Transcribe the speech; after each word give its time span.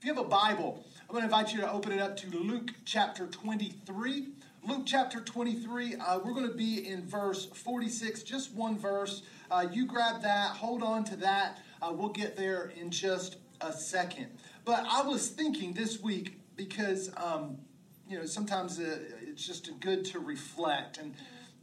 If 0.00 0.06
you 0.06 0.14
have 0.14 0.24
a 0.24 0.28
Bible, 0.28 0.82
I'm 1.02 1.08
going 1.08 1.20
to 1.20 1.24
invite 1.26 1.52
you 1.52 1.60
to 1.60 1.70
open 1.70 1.92
it 1.92 2.00
up 2.00 2.16
to 2.16 2.30
Luke 2.30 2.70
chapter 2.86 3.26
23. 3.26 4.28
Luke 4.66 4.84
chapter 4.86 5.20
23, 5.20 5.96
uh, 5.96 6.20
we're 6.24 6.32
going 6.32 6.48
to 6.48 6.56
be 6.56 6.88
in 6.88 7.06
verse 7.06 7.44
46, 7.44 8.22
just 8.22 8.54
one 8.54 8.78
verse. 8.78 9.20
Uh, 9.50 9.66
you 9.70 9.84
grab 9.84 10.22
that, 10.22 10.52
hold 10.52 10.82
on 10.82 11.04
to 11.04 11.16
that. 11.16 11.58
Uh, 11.82 11.92
we'll 11.92 12.08
get 12.08 12.34
there 12.34 12.72
in 12.80 12.90
just 12.90 13.36
a 13.60 13.74
second. 13.74 14.28
But 14.64 14.86
I 14.88 15.02
was 15.02 15.28
thinking 15.28 15.74
this 15.74 16.00
week 16.00 16.40
because, 16.56 17.10
um, 17.18 17.58
you 18.08 18.18
know, 18.18 18.24
sometimes 18.24 18.80
uh, 18.80 19.00
it's 19.20 19.46
just 19.46 19.68
good 19.80 20.06
to 20.06 20.18
reflect. 20.18 20.96
And, 20.96 21.14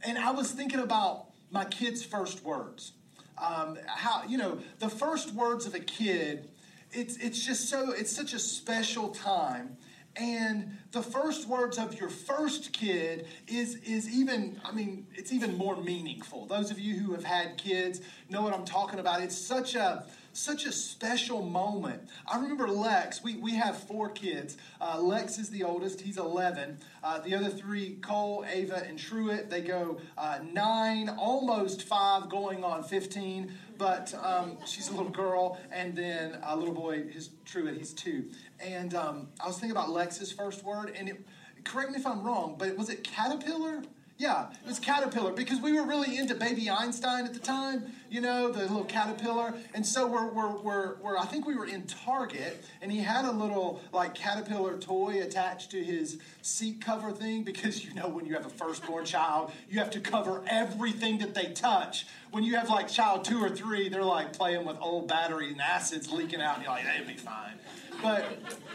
and 0.04 0.16
I 0.16 0.30
was 0.30 0.52
thinking 0.52 0.78
about 0.78 1.26
my 1.50 1.64
kids' 1.64 2.04
first 2.04 2.44
words. 2.44 2.92
Um, 3.36 3.78
how, 3.88 4.22
you 4.28 4.38
know, 4.38 4.60
the 4.78 4.88
first 4.88 5.34
words 5.34 5.66
of 5.66 5.74
a 5.74 5.80
kid, 5.80 6.50
it's, 6.92 7.16
it's 7.16 7.44
just 7.44 7.68
so, 7.68 7.92
it's 7.92 8.14
such 8.14 8.32
a 8.34 8.38
special 8.38 9.10
time. 9.10 9.76
And 10.16 10.76
the 10.90 11.02
first 11.02 11.48
words 11.48 11.78
of 11.78 11.98
your 11.98 12.08
first 12.08 12.72
kid 12.72 13.26
is 13.46 13.76
is 13.76 14.08
even 14.10 14.60
i 14.64 14.72
mean 14.72 15.06
it's 15.14 15.32
even 15.32 15.56
more 15.56 15.76
meaningful. 15.76 16.46
Those 16.46 16.70
of 16.72 16.78
you 16.80 16.94
who 16.94 17.12
have 17.12 17.22
had 17.22 17.56
kids 17.56 18.00
know 18.28 18.42
what 18.42 18.52
i'm 18.52 18.64
talking 18.64 18.98
about. 18.98 19.22
It's 19.22 19.38
such 19.38 19.76
a 19.76 20.06
such 20.38 20.64
a 20.64 20.72
special 20.72 21.42
moment. 21.42 22.08
I 22.26 22.36
remember 22.36 22.68
Lex, 22.68 23.22
we, 23.22 23.36
we 23.36 23.54
have 23.54 23.76
four 23.76 24.08
kids. 24.08 24.56
Uh, 24.80 25.00
Lex 25.00 25.38
is 25.38 25.50
the 25.50 25.64
oldest, 25.64 26.00
he's 26.00 26.16
11. 26.16 26.78
Uh, 27.02 27.18
the 27.20 27.34
other 27.34 27.48
three, 27.48 27.96
Cole, 27.96 28.44
Ava, 28.48 28.84
and 28.86 28.98
Truett, 28.98 29.50
they 29.50 29.60
go 29.60 30.00
uh, 30.16 30.38
nine, 30.52 31.08
almost 31.08 31.82
five, 31.82 32.28
going 32.28 32.62
on 32.62 32.84
15. 32.84 33.52
But 33.76 34.14
um, 34.22 34.58
she's 34.64 34.88
a 34.88 34.92
little 34.92 35.10
girl, 35.10 35.58
and 35.70 35.96
then 35.96 36.38
a 36.42 36.56
little 36.56 36.74
boy, 36.74 37.04
his 37.04 37.30
Truett, 37.44 37.76
he's 37.76 37.92
two. 37.92 38.30
And 38.60 38.94
um, 38.94 39.28
I 39.40 39.46
was 39.46 39.56
thinking 39.56 39.72
about 39.72 39.90
Lex's 39.90 40.32
first 40.32 40.64
word, 40.64 40.92
and 40.96 41.08
it, 41.08 41.26
correct 41.64 41.90
me 41.90 41.98
if 41.98 42.06
I'm 42.06 42.22
wrong, 42.22 42.56
but 42.58 42.76
was 42.76 42.90
it 42.90 43.04
caterpillar? 43.04 43.82
Yeah, 44.18 44.48
it 44.50 44.66
was 44.66 44.80
caterpillar 44.80 45.32
because 45.32 45.60
we 45.60 45.72
were 45.72 45.86
really 45.86 46.18
into 46.18 46.34
Baby 46.34 46.68
Einstein 46.68 47.24
at 47.24 47.34
the 47.34 47.38
time, 47.38 47.84
you 48.10 48.20
know, 48.20 48.50
the 48.50 48.62
little 48.62 48.82
caterpillar. 48.82 49.54
And 49.74 49.86
so 49.86 50.08
we're, 50.08 50.26
we're, 50.26 50.56
we're, 50.56 50.94
we're, 50.96 51.16
I 51.16 51.24
think 51.24 51.46
we 51.46 51.54
were 51.54 51.66
in 51.66 51.86
Target 51.86 52.64
and 52.82 52.90
he 52.90 52.98
had 52.98 53.24
a 53.24 53.30
little 53.30 53.80
like 53.92 54.16
caterpillar 54.16 54.76
toy 54.76 55.22
attached 55.22 55.70
to 55.70 55.84
his 55.84 56.18
seat 56.42 56.80
cover 56.84 57.12
thing 57.12 57.44
because 57.44 57.84
you 57.84 57.94
know 57.94 58.08
when 58.08 58.26
you 58.26 58.34
have 58.34 58.44
a 58.44 58.50
firstborn 58.50 59.04
child, 59.04 59.52
you 59.70 59.78
have 59.78 59.90
to 59.92 60.00
cover 60.00 60.42
everything 60.48 61.18
that 61.18 61.32
they 61.32 61.52
touch. 61.52 62.04
When 62.32 62.42
you 62.42 62.56
have 62.56 62.68
like 62.68 62.88
child 62.88 63.24
two 63.24 63.40
or 63.40 63.50
three, 63.50 63.88
they're 63.88 64.02
like 64.02 64.32
playing 64.32 64.64
with 64.66 64.78
old 64.80 65.06
battery 65.06 65.52
and 65.52 65.60
acids 65.60 66.10
leaking 66.10 66.40
out 66.42 66.56
and 66.56 66.64
you're 66.64 66.72
like, 66.72 66.82
they'll 66.84 67.06
be 67.06 67.14
fine. 67.14 67.54
But 68.02 68.24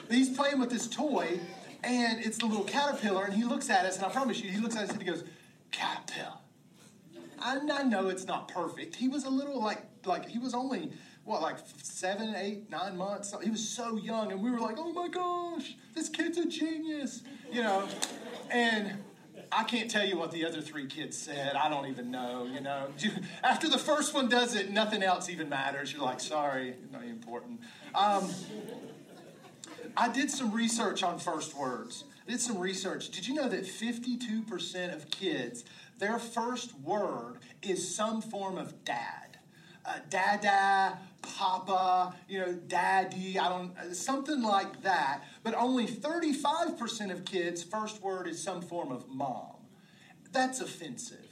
he's 0.09 0.29
playing 0.29 0.61
with 0.61 0.69
this 0.69 0.87
toy 0.87 1.41
and 1.83 2.23
it's 2.23 2.37
the 2.37 2.45
little 2.45 2.63
caterpillar, 2.63 3.25
and 3.25 3.33
he 3.33 3.43
looks 3.43 3.69
at 3.69 3.85
us, 3.85 3.97
and 3.97 4.05
I 4.05 4.09
promise 4.09 4.41
you, 4.41 4.49
he 4.49 4.59
looks 4.59 4.75
at 4.75 4.83
us 4.83 4.91
and 4.91 5.01
he 5.01 5.07
goes, 5.07 5.23
Caterpillar. 5.71 6.37
And 7.45 7.71
I 7.71 7.83
know 7.83 8.07
it's 8.07 8.25
not 8.25 8.47
perfect. 8.47 8.95
He 8.95 9.09
was 9.09 9.25
a 9.25 9.29
little 9.29 9.61
like, 9.61 9.83
like 10.05 10.29
he 10.29 10.39
was 10.39 10.53
only, 10.53 10.91
what, 11.25 11.41
like 11.41 11.57
seven, 11.81 12.35
eight, 12.35 12.69
nine 12.69 12.95
months? 12.95 13.33
He 13.43 13.49
was 13.49 13.67
so 13.67 13.97
young, 13.97 14.31
and 14.31 14.41
we 14.41 14.49
were 14.49 14.59
like, 14.59 14.77
oh 14.77 14.93
my 14.93 15.09
gosh, 15.09 15.75
this 15.93 16.07
kid's 16.09 16.37
a 16.37 16.47
genius, 16.47 17.23
you 17.51 17.61
know? 17.61 17.87
And 18.49 18.93
I 19.51 19.63
can't 19.63 19.89
tell 19.89 20.05
you 20.05 20.17
what 20.17 20.31
the 20.31 20.45
other 20.45 20.61
three 20.61 20.87
kids 20.87 21.17
said. 21.17 21.55
I 21.55 21.69
don't 21.69 21.87
even 21.87 22.11
know, 22.11 22.47
you 22.51 22.61
know. 22.61 22.87
After 23.43 23.69
the 23.69 23.77
first 23.77 24.13
one 24.13 24.29
does 24.29 24.55
it, 24.55 24.71
nothing 24.71 25.03
else 25.03 25.29
even 25.29 25.49
matters. 25.49 25.91
You're 25.91 26.03
like, 26.03 26.19
sorry, 26.19 26.75
not 26.91 27.03
important. 27.03 27.59
Um, 27.93 28.29
I 29.95 30.09
did 30.09 30.31
some 30.31 30.51
research 30.51 31.03
on 31.03 31.19
first 31.19 31.55
words. 31.55 32.05
I 32.27 32.31
did 32.31 32.41
some 32.41 32.57
research. 32.57 33.09
Did 33.09 33.27
you 33.27 33.35
know 33.35 33.47
that 33.49 33.65
52% 33.65 34.95
of 34.95 35.09
kids, 35.11 35.65
their 35.99 36.17
first 36.17 36.73
word 36.79 37.37
is 37.61 37.95
some 37.95 38.21
form 38.21 38.57
of 38.57 38.83
dad? 38.85 39.37
Uh, 39.85 39.97
dada, 40.09 40.97
papa, 41.21 42.15
you 42.29 42.39
know, 42.39 42.53
daddy, 42.53 43.37
I 43.37 43.49
don't, 43.49 43.93
something 43.93 44.41
like 44.41 44.81
that. 44.83 45.23
But 45.43 45.55
only 45.55 45.85
35% 45.85 47.11
of 47.11 47.25
kids' 47.25 47.63
first 47.63 48.01
word 48.01 48.27
is 48.27 48.41
some 48.41 48.61
form 48.61 48.91
of 48.91 49.09
mom. 49.09 49.57
That's 50.31 50.61
offensive. 50.61 51.27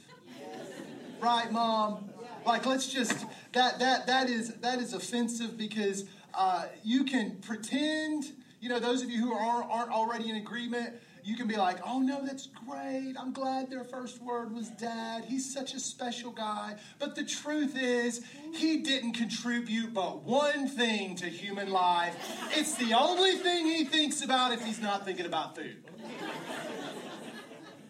Right, 1.20 1.50
mom? 1.50 2.10
Like, 2.44 2.66
let's 2.66 2.92
just, 2.92 3.24
that, 3.52 3.78
that, 3.78 4.06
that, 4.06 4.28
is, 4.28 4.54
that 4.56 4.80
is 4.80 4.92
offensive 4.92 5.56
because 5.56 6.04
uh, 6.34 6.66
you 6.84 7.04
can 7.04 7.36
pretend 7.36 8.32
you 8.62 8.68
know, 8.68 8.78
those 8.78 9.02
of 9.02 9.10
you 9.10 9.20
who 9.20 9.32
are, 9.32 9.64
aren't 9.64 9.90
already 9.90 10.30
in 10.30 10.36
agreement, 10.36 10.94
you 11.24 11.36
can 11.36 11.48
be 11.48 11.56
like, 11.56 11.78
oh 11.84 11.98
no, 11.98 12.24
that's 12.24 12.46
great. 12.46 13.14
I'm 13.18 13.32
glad 13.32 13.68
their 13.68 13.82
first 13.82 14.22
word 14.22 14.54
was 14.54 14.68
dad. 14.70 15.24
He's 15.24 15.52
such 15.52 15.74
a 15.74 15.80
special 15.80 16.30
guy. 16.30 16.76
But 17.00 17.16
the 17.16 17.24
truth 17.24 17.76
is, 17.76 18.22
he 18.54 18.78
didn't 18.78 19.14
contribute 19.14 19.92
but 19.92 20.22
one 20.22 20.68
thing 20.68 21.16
to 21.16 21.26
human 21.26 21.72
life. 21.72 22.14
It's 22.56 22.76
the 22.76 22.94
only 22.94 23.32
thing 23.32 23.66
he 23.66 23.84
thinks 23.84 24.22
about 24.22 24.52
if 24.52 24.64
he's 24.64 24.80
not 24.80 25.04
thinking 25.04 25.26
about 25.26 25.56
food. 25.56 25.82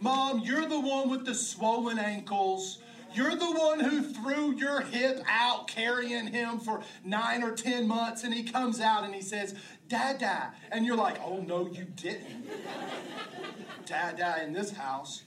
Mom, 0.01 0.41
you're 0.41 0.67
the 0.67 0.81
one 0.81 1.11
with 1.11 1.27
the 1.27 1.35
swollen 1.35 1.99
ankles. 1.99 2.79
You're 3.15 3.37
the 3.37 3.53
one 3.53 3.81
who 3.81 4.03
threw 4.03 4.53
your 4.53 4.81
hip 4.81 5.23
out 5.29 5.69
carrying 5.69 6.29
him 6.29 6.59
for 6.59 6.83
nine 7.05 7.43
or 7.43 7.55
ten 7.55 7.87
months, 7.87 8.25
and 8.25 8.33
he 8.33 8.43
comes 8.43 8.81
out 8.81 9.05
and 9.05 9.15
he 9.15 9.21
says, 9.21 9.55
Dada. 9.93 10.55
And 10.71 10.87
you're 10.87 10.97
like, 10.97 11.19
oh 11.23 11.41
no, 11.41 11.69
you 11.71 11.85
didn't. 11.85 12.49
Dada 13.85 14.43
in 14.43 14.55
this 14.55 14.73
house. 14.73 15.25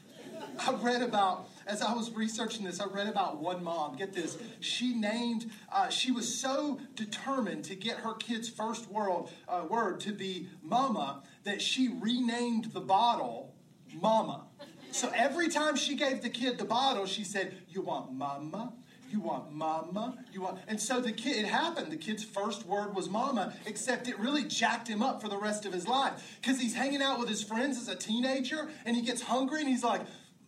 I 0.60 0.74
read 0.74 1.04
about, 1.04 1.48
as 1.68 1.84
I 1.84 1.94
was 1.94 2.12
researching 2.12 2.66
this, 2.66 2.82
I 2.82 2.86
read 2.86 3.08
about 3.08 3.38
one 3.38 3.64
mom. 3.64 3.96
Get 3.96 4.12
this. 4.12 4.38
She 4.62 4.96
named, 4.96 5.52
uh, 5.72 5.90
she 5.90 6.12
was 6.12 6.34
so 6.40 6.80
determined 6.96 7.64
to 7.66 7.76
get 7.76 7.98
her 7.98 8.16
kid's 8.16 8.50
first 8.50 8.90
word, 8.90 9.28
uh, 9.48 9.66
word 9.70 10.00
to 10.02 10.12
be 10.12 10.50
mama 10.64 11.22
that 11.44 11.62
she 11.62 11.90
renamed 12.02 12.74
the 12.74 12.82
bottle 12.82 13.56
Mama. 14.02 14.46
So 14.92 15.12
every 15.16 15.50
time 15.50 15.76
she 15.76 15.96
gave 15.96 16.22
the 16.22 16.30
kid 16.30 16.58
the 16.58 16.66
bottle, 16.66 17.06
she 17.06 17.24
said, 17.24 17.56
You 17.70 17.82
want 17.82 18.14
mama? 18.14 18.74
You 19.16 19.22
want 19.22 19.54
mama? 19.54 20.18
You 20.34 20.42
want. 20.42 20.60
And 20.68 20.78
so 20.78 21.00
the 21.00 21.14
kid, 21.14 21.38
it 21.38 21.46
happened. 21.46 21.90
The 21.90 21.96
kid's 21.96 22.22
first 22.22 22.66
word 22.66 22.94
was 22.94 23.10
mama, 23.10 23.54
except 23.66 24.10
it 24.10 24.20
really 24.20 24.44
jacked 24.44 24.90
him 24.90 25.02
up 25.02 25.22
for 25.22 25.30
the 25.30 25.38
rest 25.38 25.66
of 25.66 25.72
his 25.72 25.88
life. 25.88 26.38
Because 26.42 26.60
he's 26.60 26.76
hanging 26.76 27.02
out 27.02 27.18
with 27.18 27.30
his 27.30 27.42
friends 27.42 27.78
as 27.78 27.88
a 27.88 27.96
teenager 27.96 28.70
and 28.84 28.94
he 28.94 29.02
gets 29.02 29.22
hungry 29.22 29.62
and 29.62 29.70
he's 29.70 29.86
like, 29.86 30.02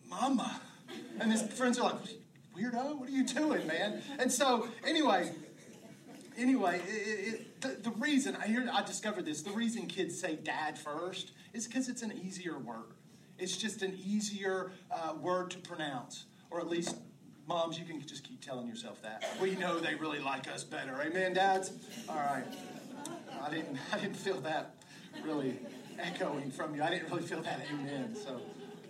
Mama. 0.06 0.60
And 1.18 1.32
his 1.32 1.40
friends 1.44 1.78
are 1.78 1.84
like, 1.84 2.02
Weirdo, 2.54 2.98
what 2.98 3.08
are 3.08 3.12
you 3.12 3.24
doing, 3.24 3.66
man? 3.66 4.02
And 4.18 4.30
so, 4.30 4.68
anyway, 4.86 5.32
anyway, 6.36 6.82
it, 6.86 7.34
it, 7.34 7.60
the, 7.62 7.90
the, 7.90 7.96
reason 7.96 8.36
I 8.36 8.48
hear 8.48 8.68
I 8.70 8.82
discovered 8.82 9.24
this, 9.24 9.40
the 9.40 9.50
reason 9.52 9.86
kids 9.86 10.20
say 10.20 10.36
dad 10.36 10.78
first 10.78 11.32
is 11.54 11.66
because 11.66 11.88
it's 11.88 12.02
an 12.02 12.12
easier 12.22 12.58
word. 12.58 12.92
It's 13.38 13.56
just 13.56 13.80
an 13.80 13.98
easier 14.04 14.72
uh, 14.90 15.14
word 15.14 15.52
to 15.52 15.58
pronounce, 15.58 16.26
or 16.50 16.60
at 16.60 16.68
least 16.68 16.96
Moms, 17.48 17.78
you 17.78 17.86
can 17.86 18.06
just 18.06 18.24
keep 18.24 18.44
telling 18.44 18.68
yourself 18.68 19.00
that. 19.00 19.24
We 19.40 19.56
know 19.56 19.80
they 19.80 19.94
really 19.94 20.18
like 20.18 20.46
us 20.48 20.64
better. 20.64 21.00
Amen, 21.00 21.32
dads? 21.32 21.72
All 22.06 22.16
right. 22.16 22.44
I 23.42 23.48
didn't, 23.48 23.78
I 23.92 23.98
didn't 23.98 24.18
feel 24.18 24.38
that 24.42 24.74
really 25.24 25.58
echoing 25.98 26.50
from 26.50 26.74
you. 26.74 26.82
I 26.82 26.90
didn't 26.90 27.08
really 27.08 27.22
feel 27.22 27.40
that 27.40 27.62
amen. 27.72 28.14
So, 28.14 28.42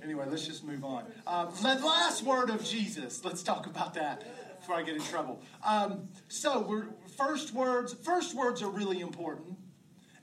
anyway, 0.02 0.26
let's 0.28 0.44
just 0.44 0.64
move 0.64 0.84
on. 0.84 1.04
Um, 1.24 1.50
the 1.62 1.86
last 1.86 2.24
word 2.24 2.50
of 2.50 2.64
Jesus. 2.64 3.24
Let's 3.24 3.44
talk 3.44 3.66
about 3.66 3.94
that 3.94 4.24
before 4.58 4.74
I 4.74 4.82
get 4.82 4.96
in 4.96 5.02
trouble. 5.02 5.40
Um, 5.64 6.08
so, 6.26 6.58
we're, 6.58 6.86
first 7.16 7.54
words, 7.54 7.94
first 7.94 8.34
words 8.34 8.60
are 8.60 8.70
really 8.70 8.98
important. 8.98 9.56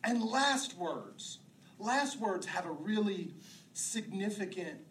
And 0.04 0.22
last 0.22 0.78
words, 0.78 1.40
last 1.80 2.20
words 2.20 2.48
have 2.48 2.66
a 2.66 2.72
really 2.72 3.34
significant 3.72 4.82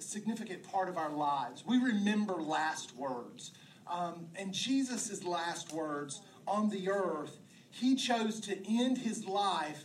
significant 0.00 0.62
part 0.62 0.88
of 0.88 0.96
our 0.96 1.10
lives. 1.10 1.64
We 1.66 1.78
remember 1.78 2.34
last 2.34 2.96
words. 2.96 3.52
Um, 3.86 4.26
and 4.36 4.52
Jesus' 4.52 5.24
last 5.24 5.72
words 5.72 6.22
on 6.46 6.70
the 6.70 6.90
earth, 6.90 7.38
he 7.70 7.94
chose 7.94 8.40
to 8.40 8.56
end 8.68 8.98
his 8.98 9.26
life 9.26 9.84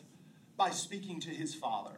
by 0.57 0.69
speaking 0.69 1.19
to 1.21 1.29
his 1.29 1.53
father, 1.53 1.97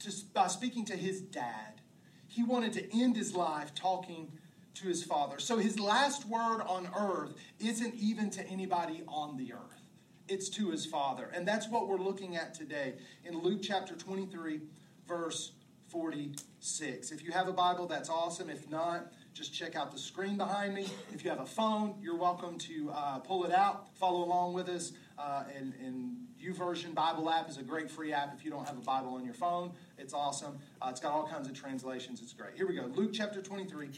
to, 0.00 0.12
by 0.34 0.46
speaking 0.48 0.84
to 0.86 0.96
his 0.96 1.20
dad. 1.20 1.80
He 2.26 2.42
wanted 2.42 2.72
to 2.74 2.96
end 2.96 3.16
his 3.16 3.34
life 3.34 3.74
talking 3.74 4.30
to 4.74 4.86
his 4.86 5.02
father. 5.02 5.38
So 5.38 5.56
his 5.56 5.80
last 5.80 6.26
word 6.26 6.60
on 6.62 6.88
earth 6.96 7.34
isn't 7.58 7.94
even 7.94 8.30
to 8.30 8.46
anybody 8.46 9.02
on 9.08 9.36
the 9.36 9.52
earth, 9.54 9.88
it's 10.28 10.48
to 10.50 10.70
his 10.70 10.86
father. 10.86 11.30
And 11.34 11.48
that's 11.48 11.68
what 11.68 11.88
we're 11.88 11.98
looking 11.98 12.36
at 12.36 12.54
today 12.54 12.94
in 13.24 13.38
Luke 13.40 13.60
chapter 13.62 13.94
23, 13.94 14.60
verse 15.08 15.52
46. 15.88 17.12
If 17.12 17.24
you 17.24 17.32
have 17.32 17.48
a 17.48 17.52
Bible, 17.52 17.86
that's 17.86 18.10
awesome. 18.10 18.50
If 18.50 18.70
not, 18.70 19.12
just 19.32 19.54
check 19.54 19.76
out 19.76 19.92
the 19.92 19.98
screen 19.98 20.36
behind 20.36 20.74
me. 20.74 20.86
If 21.12 21.24
you 21.24 21.30
have 21.30 21.40
a 21.40 21.46
phone, 21.46 21.94
you're 22.00 22.16
welcome 22.16 22.58
to 22.58 22.90
uh, 22.94 23.18
pull 23.20 23.44
it 23.44 23.52
out, 23.52 23.88
follow 23.96 24.24
along 24.24 24.54
with 24.54 24.68
us. 24.68 24.92
Uh, 25.18 25.44
and, 25.56 25.72
and 25.84 26.16
YouVersion 26.42 26.94
Bible 26.94 27.28
app 27.30 27.48
is 27.48 27.56
a 27.56 27.62
great 27.62 27.90
free 27.90 28.12
app 28.12 28.34
if 28.34 28.44
you 28.44 28.50
don't 28.50 28.66
have 28.66 28.76
a 28.76 28.82
Bible 28.82 29.14
on 29.14 29.24
your 29.24 29.34
phone. 29.34 29.72
It's 29.96 30.12
awesome. 30.12 30.58
Uh, 30.80 30.88
it's 30.90 31.00
got 31.00 31.12
all 31.12 31.26
kinds 31.26 31.48
of 31.48 31.54
translations. 31.54 32.20
It's 32.22 32.32
great. 32.32 32.54
Here 32.54 32.68
we 32.68 32.74
go. 32.74 32.90
Luke 32.94 33.10
chapter 33.12 33.40
23, 33.40 33.90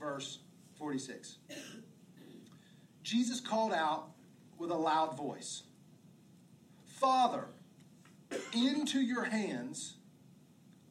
verse 0.00 0.40
46. 0.78 1.38
Jesus 3.02 3.40
called 3.40 3.72
out 3.72 4.10
with 4.58 4.70
a 4.70 4.76
loud 4.76 5.16
voice 5.16 5.62
Father, 6.86 7.44
into 8.54 9.00
your 9.00 9.24
hands 9.24 9.96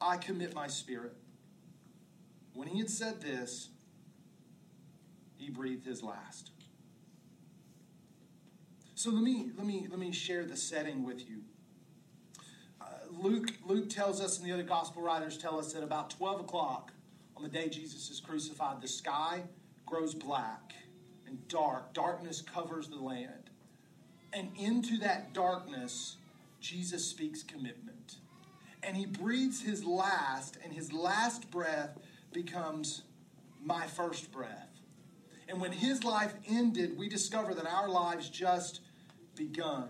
I 0.00 0.16
commit 0.16 0.54
my 0.54 0.66
spirit. 0.66 1.14
When 2.54 2.68
he 2.68 2.78
had 2.78 2.90
said 2.90 3.20
this, 3.20 3.68
he 5.36 5.50
breathed 5.50 5.84
his 5.84 6.02
last. 6.02 6.50
So 8.94 9.10
let 9.10 9.22
me 9.22 9.50
let 9.56 9.66
me 9.66 9.86
let 9.90 9.98
me 9.98 10.10
share 10.10 10.44
the 10.44 10.56
setting 10.56 11.04
with 11.04 11.28
you. 11.28 11.42
Uh, 12.80 12.84
Luke 13.10 13.52
Luke 13.66 13.90
tells 13.90 14.20
us, 14.20 14.38
and 14.38 14.46
the 14.46 14.52
other 14.52 14.62
gospel 14.62 15.02
writers 15.02 15.36
tell 15.36 15.58
us 15.58 15.74
that 15.74 15.82
about 15.82 16.10
twelve 16.10 16.40
o'clock 16.40 16.92
on 17.36 17.42
the 17.42 17.48
day 17.48 17.68
Jesus 17.68 18.08
is 18.10 18.20
crucified, 18.20 18.80
the 18.80 18.88
sky 18.88 19.42
grows 19.84 20.14
black 20.14 20.72
and 21.26 21.46
dark. 21.48 21.92
Darkness 21.92 22.40
covers 22.40 22.88
the 22.88 22.96
land, 22.96 23.50
and 24.32 24.48
into 24.58 24.96
that 24.98 25.34
darkness, 25.34 26.16
Jesus 26.60 27.04
speaks 27.04 27.42
commitment, 27.42 27.95
and 28.86 28.96
he 28.96 29.04
breathes 29.04 29.60
his 29.60 29.84
last, 29.84 30.56
and 30.62 30.72
his 30.72 30.92
last 30.92 31.50
breath 31.50 31.98
becomes 32.32 33.02
my 33.62 33.86
first 33.86 34.30
breath. 34.30 34.68
And 35.48 35.60
when 35.60 35.72
his 35.72 36.04
life 36.04 36.34
ended, 36.48 36.96
we 36.96 37.08
discover 37.08 37.52
that 37.54 37.66
our 37.66 37.88
lives 37.88 38.30
just 38.30 38.80
begun. 39.34 39.88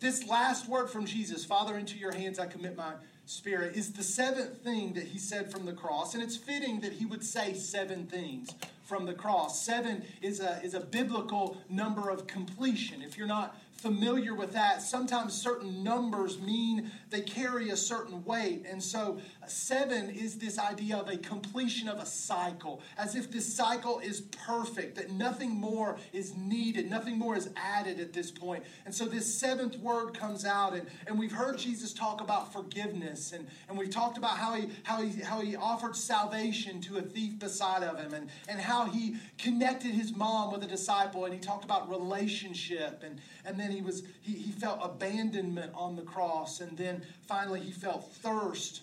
This 0.00 0.26
last 0.26 0.68
word 0.68 0.90
from 0.90 1.06
Jesus, 1.06 1.44
Father, 1.44 1.76
into 1.76 1.98
your 1.98 2.12
hands 2.12 2.38
I 2.38 2.46
commit 2.46 2.76
my 2.76 2.94
spirit, 3.26 3.76
is 3.76 3.92
the 3.92 4.02
seventh 4.02 4.58
thing 4.58 4.94
that 4.94 5.04
he 5.04 5.18
said 5.18 5.50
from 5.50 5.64
the 5.64 5.72
cross. 5.72 6.14
And 6.14 6.22
it's 6.22 6.36
fitting 6.36 6.80
that 6.80 6.92
he 6.92 7.06
would 7.06 7.24
say 7.24 7.54
seven 7.54 8.06
things 8.06 8.54
from 8.82 9.06
the 9.06 9.14
cross. 9.14 9.64
Seven 9.64 10.04
is 10.20 10.40
a, 10.40 10.60
is 10.62 10.74
a 10.74 10.80
biblical 10.80 11.56
number 11.70 12.10
of 12.10 12.26
completion. 12.26 13.00
If 13.00 13.16
you're 13.16 13.26
not 13.26 13.58
familiar 13.84 14.34
with 14.34 14.54
that, 14.54 14.80
sometimes 14.80 15.34
certain 15.34 15.84
numbers 15.84 16.40
mean 16.40 16.90
they 17.10 17.20
carry 17.20 17.68
a 17.68 17.76
certain 17.76 18.24
weight. 18.24 18.64
And 18.66 18.82
so, 18.82 19.18
uh, 19.42 19.46
seven 19.46 20.08
is 20.08 20.38
this 20.38 20.58
idea 20.58 20.96
of 20.96 21.10
a 21.10 21.18
completion 21.18 21.86
of 21.86 21.98
a 21.98 22.06
cycle, 22.06 22.80
as 22.96 23.14
if 23.14 23.30
this 23.30 23.54
cycle 23.54 23.98
is 23.98 24.22
perfect, 24.46 24.96
that 24.96 25.10
nothing 25.10 25.50
more 25.50 25.98
is 26.14 26.34
needed, 26.34 26.88
nothing 26.88 27.18
more 27.18 27.36
is 27.36 27.50
added 27.56 28.00
at 28.00 28.14
this 28.14 28.30
point. 28.30 28.64
And 28.86 28.94
so, 28.94 29.04
this 29.04 29.32
seventh 29.32 29.76
word 29.80 30.18
comes 30.18 30.46
out, 30.46 30.72
and, 30.72 30.88
and 31.06 31.18
we've 31.18 31.32
heard 31.32 31.58
Jesus 31.58 31.92
talk 31.92 32.22
about 32.22 32.54
forgiveness, 32.54 33.32
and, 33.32 33.46
and 33.68 33.76
we've 33.76 33.90
talked 33.90 34.16
about 34.16 34.38
how 34.38 34.54
he, 34.54 34.70
how, 34.84 35.02
he, 35.02 35.20
how 35.20 35.40
he 35.42 35.56
offered 35.56 35.94
salvation 35.94 36.80
to 36.80 36.96
a 36.96 37.02
thief 37.02 37.38
beside 37.38 37.82
of 37.82 37.98
him, 37.98 38.14
and, 38.14 38.30
and 38.48 38.58
how 38.58 38.86
he 38.86 39.16
connected 39.36 39.90
his 39.90 40.16
mom 40.16 40.50
with 40.50 40.64
a 40.64 40.66
disciple, 40.66 41.26
and 41.26 41.34
he 41.34 41.40
talked 41.40 41.64
about 41.64 41.90
relationship, 41.90 43.02
and, 43.04 43.20
and 43.44 43.60
then 43.60 43.73
he 43.74 43.82
was 43.82 44.02
he, 44.22 44.34
he 44.34 44.52
felt 44.52 44.80
abandonment 44.82 45.72
on 45.74 45.96
the 45.96 46.02
cross 46.02 46.60
and 46.60 46.76
then 46.76 47.04
finally 47.26 47.60
he 47.60 47.72
felt 47.72 48.12
thirst. 48.14 48.82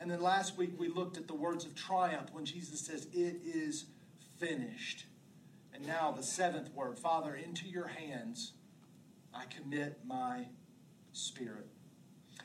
And 0.00 0.10
then 0.10 0.20
last 0.20 0.56
week 0.56 0.72
we 0.78 0.88
looked 0.88 1.16
at 1.16 1.28
the 1.28 1.34
words 1.34 1.64
of 1.64 1.74
triumph 1.74 2.28
when 2.32 2.44
jesus 2.44 2.80
says 2.80 3.06
it 3.12 3.40
is 3.44 3.86
finished. 4.38 5.06
And 5.74 5.86
now 5.86 6.12
the 6.12 6.22
seventh 6.22 6.72
word 6.74 6.98
father 6.98 7.34
into 7.34 7.66
your 7.68 7.88
hands 7.88 8.52
i 9.34 9.44
commit 9.46 9.98
my 10.04 10.46
spirit. 11.12 11.68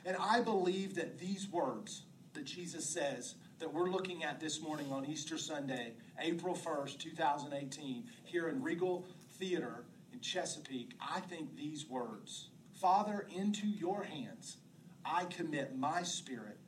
And 0.04 0.16
i 0.20 0.40
believe 0.40 0.94
that 0.94 1.18
these 1.18 1.48
words 1.48 2.02
that 2.34 2.44
jesus 2.44 2.88
says 2.88 3.34
that 3.58 3.72
we're 3.72 3.90
looking 3.90 4.22
at 4.22 4.38
this 4.38 4.62
morning 4.62 4.92
on 4.92 5.04
easter 5.04 5.36
sunday 5.36 5.92
april 6.20 6.54
1st 6.54 6.98
2018 6.98 8.04
here 8.24 8.48
in 8.48 8.62
regal 8.62 9.04
theater 9.38 9.84
Chesapeake, 10.20 10.92
I 11.00 11.20
think 11.20 11.56
these 11.56 11.88
words 11.88 12.48
Father, 12.80 13.26
into 13.34 13.66
your 13.66 14.04
hands 14.04 14.58
I 15.04 15.24
commit 15.24 15.76
my 15.76 16.02
spirit. 16.02 16.58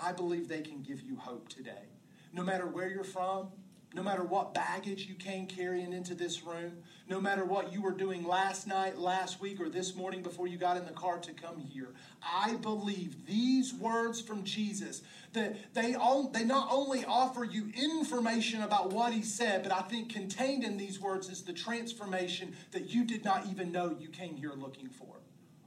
I 0.00 0.12
believe 0.12 0.48
they 0.48 0.60
can 0.60 0.82
give 0.82 1.00
you 1.02 1.16
hope 1.16 1.48
today. 1.48 1.88
No 2.32 2.42
matter 2.42 2.66
where 2.66 2.88
you're 2.88 3.04
from, 3.04 3.48
no 3.94 4.02
matter 4.02 4.22
what 4.22 4.52
baggage 4.52 5.06
you 5.06 5.14
came 5.14 5.46
carrying 5.46 5.92
into 5.92 6.14
this 6.14 6.42
room, 6.42 6.82
no 7.08 7.20
matter 7.20 7.44
what 7.44 7.72
you 7.72 7.80
were 7.80 7.92
doing 7.92 8.26
last 8.26 8.66
night, 8.66 8.98
last 8.98 9.40
week, 9.40 9.60
or 9.60 9.70
this 9.70 9.94
morning 9.94 10.22
before 10.22 10.46
you 10.46 10.58
got 10.58 10.76
in 10.76 10.84
the 10.84 10.92
car 10.92 11.18
to 11.18 11.32
come 11.32 11.58
here, 11.58 11.88
I 12.22 12.56
believe 12.56 13.26
these 13.26 13.72
words 13.72 14.20
from 14.20 14.44
Jesus 14.44 15.02
that 15.32 15.56
they 15.72 15.94
all, 15.94 16.28
they 16.28 16.44
not 16.44 16.68
only 16.70 17.04
offer 17.06 17.44
you 17.44 17.72
information 17.74 18.62
about 18.62 18.92
what 18.92 19.12
he 19.12 19.22
said, 19.22 19.62
but 19.62 19.72
I 19.72 19.80
think 19.80 20.12
contained 20.12 20.64
in 20.64 20.76
these 20.76 21.00
words 21.00 21.30
is 21.30 21.42
the 21.42 21.52
transformation 21.54 22.54
that 22.72 22.90
you 22.90 23.04
did 23.04 23.24
not 23.24 23.46
even 23.46 23.72
know 23.72 23.96
you 23.98 24.08
came 24.08 24.36
here 24.36 24.52
looking 24.52 24.88
for 24.88 25.16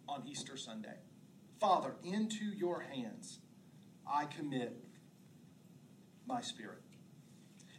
on 0.08 0.24
Easter 0.28 0.58
Sunday. 0.58 0.98
Father, 1.60 1.94
into 2.04 2.46
your 2.46 2.82
hands 2.82 3.40
I 4.08 4.26
commit 4.26 4.76
my 6.28 6.42
spirit 6.42 6.82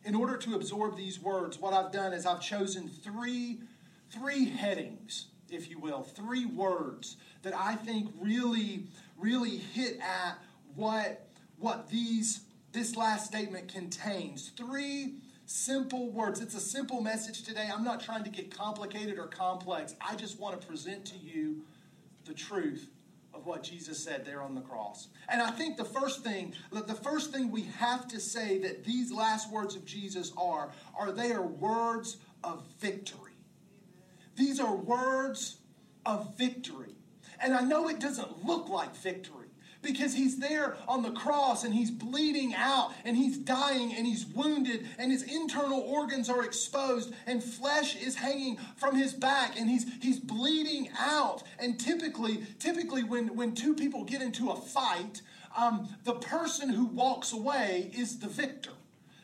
in 0.05 0.15
order 0.15 0.37
to 0.37 0.55
absorb 0.55 0.97
these 0.97 1.21
words, 1.21 1.59
what 1.59 1.73
I've 1.73 1.93
done 1.93 2.13
is 2.13 2.27
I've 2.27 2.41
chosen 2.41 2.89
three, 2.89 3.61
three 4.11 4.47
headings, 4.47 5.27
if 5.51 5.71
you 5.71 5.79
will, 5.79 6.03
three 6.03 6.47
words 6.47 7.17
that 7.43 7.55
I 7.55 7.77
think 7.77 8.13
really, 8.21 8.85
really 9.19 9.59
hit 9.59 10.01
at 10.01 10.39
what, 10.75 11.29
what 11.59 11.89
these, 11.89 12.41
this 12.73 12.97
last 12.97 13.27
statement 13.27 13.73
contains. 13.73 14.51
Three 14.57 15.15
simple 15.47 16.11
words. 16.11 16.41
It's 16.41 16.55
a 16.55 16.61
simple 16.61 17.01
message 17.01 17.43
today. 17.43 17.69
I'm 17.73 17.85
not 17.85 18.01
trying 18.01 18.25
to 18.25 18.31
get 18.31 18.57
complicated 18.57 19.19
or 19.19 19.27
complex. 19.27 19.95
I 20.01 20.17
just 20.17 20.41
want 20.41 20.61
to 20.61 20.67
present 20.67 21.05
to 21.07 21.19
you 21.19 21.63
the 22.25 22.35
truth 22.35 22.89
of 23.35 23.47
what 23.47 23.63
Jesus 23.63 24.03
said 24.03 24.25
there 24.25 24.43
on 24.43 24.55
the 24.55 24.61
cross. 24.61 25.09
And 25.29 25.41
I 25.41 25.51
think 25.51 25.77
the 25.77 25.85
first 25.85 26.23
thing, 26.23 26.55
the 26.71 26.95
first 26.95 27.33
thing 27.33 27.51
we 27.51 27.63
have 27.79 28.07
to 28.09 28.21
say 28.21 28.59
that 28.59 28.85
these 28.85 29.11
last 29.11 29.51
words 29.51 29.75
of 29.75 29.85
Jesus 29.85 30.33
are, 30.37 30.71
are 30.99 31.13
they 31.13 31.33
are 31.33 31.43
words 31.47 32.19
of 32.45 32.65
victory. 32.81 33.33
These 34.37 34.61
are 34.61 34.75
words 34.75 35.59
of 36.05 36.37
victory. 36.37 36.95
And 37.41 37.55
I 37.55 37.63
know 37.63 37.89
it 37.89 38.01
doesn't 38.01 38.45
look 38.45 38.69
like 38.69 38.95
victory 38.97 39.42
because 39.83 40.15
he's 40.15 40.39
there 40.39 40.77
on 40.89 41.03
the 41.03 41.11
cross 41.11 41.65
and 41.65 41.75
he's 41.75 41.91
bleeding 41.91 42.55
out 42.55 42.93
and 43.05 43.17
he's 43.17 43.37
dying 43.37 43.93
and 43.95 44.07
he's 44.07 44.27
wounded 44.27 44.87
and 44.99 45.11
his 45.11 45.23
internal 45.23 45.81
organs 45.81 46.29
are 46.29 46.45
exposed 46.45 47.13
and 47.27 47.43
flesh 47.43 47.97
is 47.97 48.17
hanging 48.17 48.59
from 48.77 48.97
his 48.97 49.13
back 49.13 49.59
and 49.59 49.69
he's 49.69 49.87
he's 50.01 50.19
bleeding 50.19 50.89
out. 50.99 51.43
And 51.59 51.79
typically 51.79 52.47
typically 52.59 53.05
when 53.05 53.35
when 53.37 53.55
two 53.55 53.75
people 53.75 54.05
get 54.05 54.23
into 54.23 54.51
a 54.51 54.57
fight 54.57 55.23
um, 55.57 55.89
the 56.05 56.15
person 56.15 56.71
who 56.71 56.87
walks 56.87 57.33
away 57.33 57.91
is 57.95 58.19
the 58.19 58.29
victor 58.29 58.71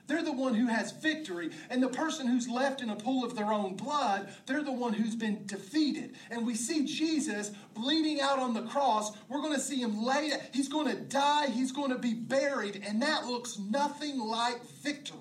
they're 0.09 0.25
the 0.25 0.33
one 0.33 0.55
who 0.55 0.67
has 0.67 0.91
victory. 0.93 1.51
And 1.71 1.83
the 1.83 1.89
person 1.89 2.27
who's 2.27 2.49
left 2.49 2.81
in 2.81 2.91
a 2.91 2.97
pool 2.97 3.25
of 3.25 3.37
their 3.37 3.53
own 3.53 3.77
blood, 3.77 4.31
they're 4.47 4.65
the 4.65 4.73
one 4.73 4.95
who's 4.95 5.15
been 5.15 5.47
defeated. 5.47 6.15
And 6.31 6.47
we 6.47 6.55
see 6.55 6.85
Jesus 6.87 7.53
bleeding 7.75 8.21
out 8.21 8.39
on 8.39 8.55
the 8.55 8.63
cross. 8.63 9.13
We're 9.29 9.43
going 9.43 9.55
to 9.55 9.61
see 9.61 9.81
him 9.81 10.03
lay, 10.03 10.33
he's 10.53 10.69
going 10.69 10.89
to 10.89 11.01
die, 11.01 11.49
he's 11.49 11.73
going 11.73 11.91
to 11.91 11.99
be 11.99 12.15
buried. 12.15 12.83
And 12.87 13.01
that 13.03 13.27
looks 13.27 13.59
nothing 13.59 14.19
like 14.19 14.65
victory. 14.83 15.19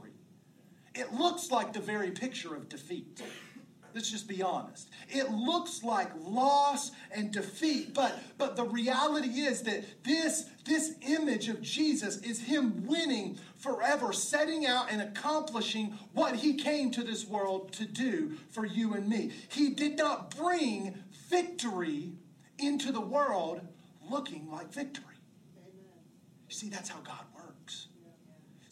It 0.95 1.13
looks 1.13 1.51
like 1.51 1.73
the 1.73 1.79
very 1.79 2.09
picture 2.09 2.55
of 2.55 2.69
defeat. 2.69 3.21
Let's 3.97 4.11
just 4.11 4.27
be 4.27 4.43
honest. 4.43 4.91
It 5.09 5.31
looks 5.31 5.83
like 5.83 6.11
loss 6.23 6.91
and 7.11 7.31
defeat, 7.31 7.95
but, 7.95 8.15
but 8.37 8.55
the 8.55 8.63
reality 8.63 9.39
is 9.39 9.63
that 9.63 10.03
this, 10.03 10.45
this 10.65 10.93
image 11.01 11.49
of 11.49 11.63
Jesus 11.63 12.17
is 12.17 12.39
him 12.39 12.85
winning 12.85 13.39
forever, 13.55 14.13
setting 14.13 14.67
out 14.67 14.91
and 14.91 15.01
accomplishing 15.01 15.97
what 16.13 16.35
he 16.35 16.53
came 16.53 16.91
to 16.91 17.03
this 17.03 17.25
world 17.27 17.71
to 17.73 17.85
do 17.85 18.37
for 18.51 18.67
you 18.67 18.93
and 18.93 19.09
me. 19.09 19.31
He 19.49 19.71
did 19.71 19.97
not 19.97 20.29
bring 20.37 20.93
victory 21.27 22.11
into 22.59 22.91
the 22.91 23.01
world 23.01 23.61
looking 24.11 24.47
like 24.51 24.71
victory. 24.71 25.05
You 26.47 26.55
see, 26.55 26.69
that's 26.69 26.89
how 26.89 26.99
God 26.99 27.25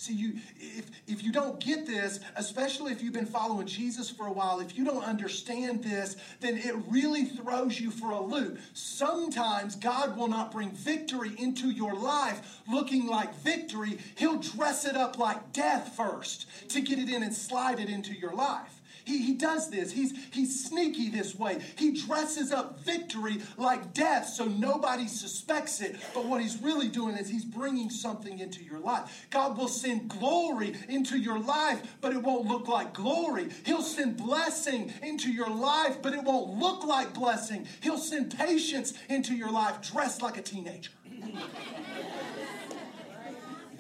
See, 0.06 0.14
you 0.14 0.34
if 0.60 0.86
if 1.08 1.24
you 1.24 1.32
don't 1.32 1.60
get 1.60 1.88
this, 1.88 2.20
especially 2.36 2.92
if 2.92 3.02
you've 3.02 3.14
been 3.14 3.26
following 3.26 3.66
Jesus 3.66 4.08
for 4.08 4.28
a 4.28 4.32
while, 4.32 4.60
if 4.60 4.78
you 4.78 4.86
don't 4.86 5.04
understand 5.04 5.84
this, 5.84 6.16
then 6.42 6.60
it 6.60 6.76
really 6.88 7.26
throws 7.26 7.80
you 7.80 7.90
for 7.90 8.12
a 8.12 8.22
loop. 8.22 8.60
Sometimes 8.74 9.76
God 9.76 10.16
will 10.16 10.28
not 10.28 10.52
bring 10.52 10.70
victory 10.70 11.32
into 11.40 11.72
your 11.72 11.96
life 11.96 12.62
looking 12.72 13.08
like 13.08 13.34
victory. 13.40 13.98
He'll 14.14 14.38
dress 14.38 14.86
it 14.86 14.96
up 14.96 15.18
like 15.18 15.54
death 15.54 15.96
first 15.98 16.46
to 16.70 16.82
get 16.82 17.00
it 17.00 17.10
in 17.10 17.24
and 17.24 17.34
slide 17.34 17.80
it 17.80 17.90
into 17.90 18.14
your 18.14 18.34
life. 18.34 18.75
He, 19.06 19.22
he 19.22 19.34
does 19.36 19.70
this. 19.70 19.92
He's, 19.92 20.14
he's 20.32 20.66
sneaky 20.66 21.10
this 21.10 21.36
way. 21.36 21.62
He 21.78 21.92
dresses 21.92 22.52
up 22.52 22.80
victory 22.80 23.42
like 23.58 23.94
death 23.94 24.28
so 24.28 24.46
nobody 24.46 25.08
suspects 25.08 25.80
it. 25.80 25.96
But 26.14 26.26
what 26.26 26.42
he's 26.42 26.62
really 26.62 26.88
doing 26.88 27.16
is 27.16 27.30
he's 27.30 27.46
bringing 27.46 27.92
something 27.92 28.40
into 28.40 28.64
your 28.64 28.80
life. 28.80 29.28
God 29.30 29.58
will 29.58 29.68
send 29.68 30.10
glory 30.10 30.76
into 30.90 31.18
your 31.18 31.40
life, 31.40 31.98
but 32.02 32.14
it 32.14 32.22
won't 32.24 32.48
look 32.48 32.68
like 32.68 32.94
glory. 32.94 33.50
He'll 33.64 33.84
send 33.84 34.18
blessing 34.18 34.92
into 35.04 35.32
your 35.32 35.50
life, 35.50 36.02
but 36.02 36.14
it 36.14 36.24
won't 36.24 36.58
look 36.60 36.84
like 36.84 37.14
blessing. 37.14 37.68
He'll 37.82 38.00
send 38.00 38.36
patience 38.36 38.94
into 39.08 39.36
your 39.36 39.52
life 39.52 39.82
dressed 39.82 40.24
like 40.24 40.38
a 40.38 40.42
teenager. 40.42 40.92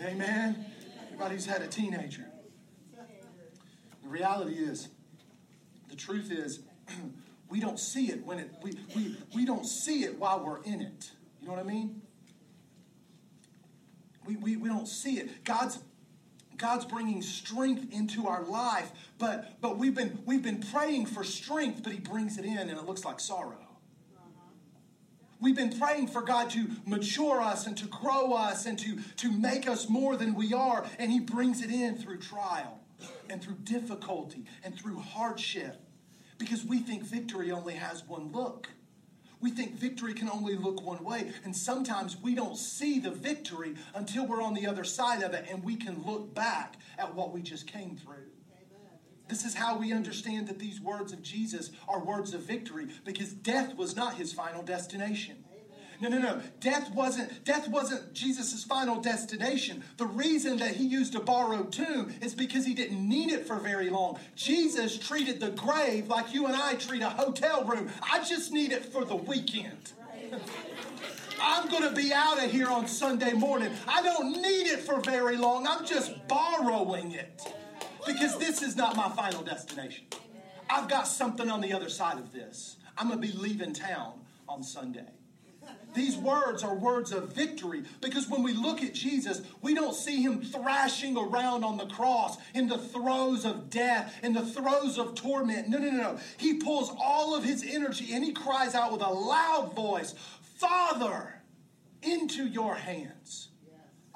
Amen. 0.02 0.66
Everybody's 1.06 1.46
had 1.46 1.62
a 1.64 1.68
teenager. 1.68 2.28
The 4.04 4.10
reality 4.10 4.54
is, 4.54 4.90
the 5.96 6.02
truth 6.02 6.32
is, 6.32 6.60
we 7.50 7.60
don't 7.60 7.80
see 7.80 8.12
it 8.12 8.26
when 8.26 8.40
it 8.40 8.52
we, 8.62 8.74
we, 8.96 9.16
we 9.34 9.46
don't 9.46 9.66
see 9.66 10.04
it 10.04 10.20
while 10.20 10.44
we're 10.44 10.62
in 10.64 10.82
it. 10.82 11.12
You 11.42 11.48
know 11.48 11.54
what 11.54 11.64
I 11.64 11.68
mean? 11.68 12.02
We, 14.26 14.36
we, 14.38 14.58
we 14.58 14.68
don't 14.68 14.88
see 14.88 15.18
it. 15.18 15.44
God's 15.44 15.80
God's 16.58 16.86
bringing 16.86 17.22
strength 17.22 17.94
into 17.94 18.28
our 18.28 18.44
life, 18.44 18.92
but 19.18 19.60
but 19.62 19.78
we've 19.78 19.96
been 19.96 20.20
we've 20.26 20.44
been 20.44 20.62
praying 20.62 21.06
for 21.08 21.24
strength, 21.24 21.84
but 21.84 21.94
He 21.94 22.00
brings 22.00 22.38
it 22.38 22.46
in, 22.46 22.58
and 22.58 22.72
it 22.72 22.86
looks 22.86 23.06
like 23.06 23.20
sorrow. 23.20 23.58
We've 25.42 25.56
been 25.56 25.78
praying 25.78 26.08
for 26.08 26.22
God 26.22 26.50
to 26.52 26.68
mature 26.86 27.42
us 27.42 27.68
and 27.68 27.78
to 27.78 27.86
grow 27.88 28.34
us 28.34 28.66
and 28.66 28.80
to, 28.80 28.98
to 29.18 29.32
make 29.32 29.68
us 29.68 29.90
more 29.90 30.16
than 30.16 30.34
we 30.34 30.54
are, 30.54 30.86
and 30.98 31.12
He 31.12 31.20
brings 31.20 31.62
it 31.62 31.70
in 31.70 31.98
through 31.98 32.20
trial 32.20 32.80
and 33.30 33.44
through 33.44 33.58
difficulty 33.64 34.46
and 34.64 34.80
through 34.80 35.00
hardship 35.00 35.85
because 36.38 36.66
we 36.66 36.80
think 36.80 37.04
victory 37.04 37.52
only 37.52 37.76
has 37.76 38.08
one 38.08 38.32
look. 38.32 38.70
We 39.42 39.52
think 39.52 39.76
victory 39.76 40.14
can 40.14 40.30
only 40.30 40.56
look 40.56 40.84
one 40.84 41.04
way, 41.04 41.32
and 41.44 41.56
sometimes 41.56 42.18
we 42.18 42.34
don't 42.34 42.58
see 42.58 43.00
the 43.00 43.12
victory 43.12 43.76
until 43.94 44.26
we're 44.26 44.42
on 44.42 44.54
the 44.54 44.66
other 44.66 44.84
side 44.84 45.22
of 45.22 45.34
it 45.34 45.46
and 45.50 45.64
we 45.64 45.76
can 45.76 46.04
look 46.04 46.34
back 46.34 46.78
at 46.98 47.14
what 47.14 47.32
we 47.32 47.42
just 47.42 47.68
came 47.68 47.96
through. 47.96 48.26
This 49.28 49.44
is 49.44 49.56
how 49.56 49.78
we 49.78 49.92
understand 49.92 50.48
that 50.48 50.60
these 50.60 50.80
words 50.80 51.12
of 51.12 51.22
Jesus 51.24 51.72
are 51.88 52.00
words 52.00 52.34
of 52.34 52.42
victory 52.42 52.88
because 53.04 53.34
death 53.34 53.76
was 53.76 53.96
not 53.96 54.16
his 54.16 54.32
final 54.32 54.62
destination. 54.62 55.44
No, 56.02 56.10
no, 56.10 56.18
no. 56.18 56.42
Death 56.60 56.94
wasn't 56.94 57.44
death 57.46 57.68
wasn't 57.68 58.14
Jesus' 58.14 58.64
final 58.64 59.00
destination. 59.00 59.84
The 59.98 60.06
reason 60.06 60.58
that 60.58 60.76
he 60.76 60.86
used 60.86 61.16
a 61.16 61.20
borrowed 61.20 61.72
tomb 61.72 62.14
is 62.22 62.34
because 62.34 62.66
he 62.66 62.74
didn't 62.74 63.08
need 63.08 63.32
it 63.32 63.48
for 63.48 63.58
very 63.58 63.90
long. 63.90 64.20
Jesus 64.36 64.98
treated 64.98 65.40
the 65.40 65.52
grave 65.52 66.08
like 66.08 66.34
you 66.34 66.48
and 66.48 66.56
I 66.56 66.76
treat 66.76 67.02
a 67.02 67.10
hotel 67.10 67.64
room. 67.64 67.90
I 68.02 68.24
just 68.24 68.52
need 68.52 68.72
it 68.72 68.86
for 68.86 69.06
the 69.06 69.16
weekend. 69.16 69.94
I'm 71.42 71.70
going 71.70 71.84
to 71.84 71.92
be 71.92 72.14
out 72.14 72.44
of 72.44 72.52
here 72.52 72.70
on 72.70 72.88
Sunday 72.88 73.34
morning. 73.34 73.72
I 73.88 74.02
don't 74.02 74.42
need 74.42 74.68
it 74.68 74.80
for 74.80 75.00
very 75.02 75.38
long. 75.38 75.68
I'm 75.68 75.86
just 75.86 76.28
borrowing 76.28 77.12
it 77.12 77.42
because 78.06 78.38
this 78.38 78.62
is 78.62 78.76
not 78.76 78.96
my 78.96 79.10
final 79.10 79.44
destination. 79.44 80.06
I've 80.70 80.88
got 80.88 81.08
something 81.08 81.50
on 81.50 81.62
the 81.62 81.74
other 81.74 81.90
side 81.90 82.18
of 82.18 82.32
this. 82.32 82.78
I'm 82.98 83.10
going 83.10 83.22
to 83.22 83.28
be 83.28 83.38
leaving 83.38 83.74
town 83.74 84.14
on 84.48 84.64
Sunday. 84.64 85.06
These 85.96 86.18
words 86.18 86.64
are 86.64 86.76
words 86.76 87.12
of 87.12 87.34
victory 87.34 87.84
because 88.02 88.30
when 88.30 88.44
we 88.44 88.54
look 88.54 88.84
at 88.84 88.94
Jesus, 88.94 89.42
we 89.62 89.74
don't 89.74 89.96
see 89.96 90.22
him 90.22 90.42
thrashing 90.42 91.18
around 91.18 91.64
on 91.64 91.78
the 91.78 91.88
cross 91.88 92.38
in 92.54 92.68
the 92.68 92.78
throes 92.78 93.46
of 93.46 93.70
death, 93.70 94.14
in 94.22 94.34
the 94.34 94.46
throes 94.46 94.98
of 94.98 95.16
torment. 95.16 95.70
No, 95.70 95.78
no, 95.78 95.90
no, 95.90 95.98
no. 95.98 96.20
He 96.38 96.56
pulls 96.56 96.92
all 97.02 97.36
of 97.36 97.44
his 97.44 97.64
energy 97.64 98.14
and 98.14 98.24
he 98.24 98.34
cries 98.34 98.76
out 98.76 98.92
with 98.92 99.02
a 99.02 99.10
loud 99.10 99.74
voice, 99.76 100.14
Father, 100.58 101.42
into 102.02 102.46
your 102.46 102.76
hands 102.76 103.50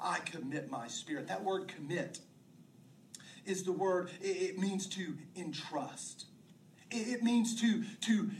I 0.02 0.18
commit 0.20 0.70
my 0.70 0.88
spirit. 0.88 1.28
That 1.28 1.44
word 1.44 1.68
commit 1.68 2.20
is 3.44 3.64
the 3.64 3.72
word, 3.72 4.10
it 4.20 4.58
means 4.58 4.86
to 4.88 5.14
entrust. 5.36 6.26
It 6.90 7.22
means 7.22 7.60
to, 7.60 7.84
to 8.02 8.30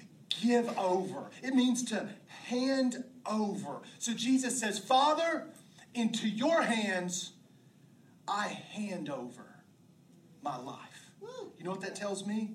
give 0.42 0.76
over. 0.78 1.30
It 1.42 1.54
means 1.54 1.84
to 1.90 2.08
hand 2.46 3.04
over. 3.26 3.82
So 3.98 4.12
Jesus 4.12 4.58
says, 4.58 4.78
Father, 4.78 5.46
into 5.94 6.28
your 6.28 6.62
hands 6.62 7.32
I 8.28 8.48
hand 8.48 9.10
over 9.10 9.46
my 10.42 10.56
life. 10.56 10.78
You 11.58 11.64
know 11.64 11.72
what 11.72 11.80
that 11.82 11.94
tells 11.94 12.26
me? 12.26 12.52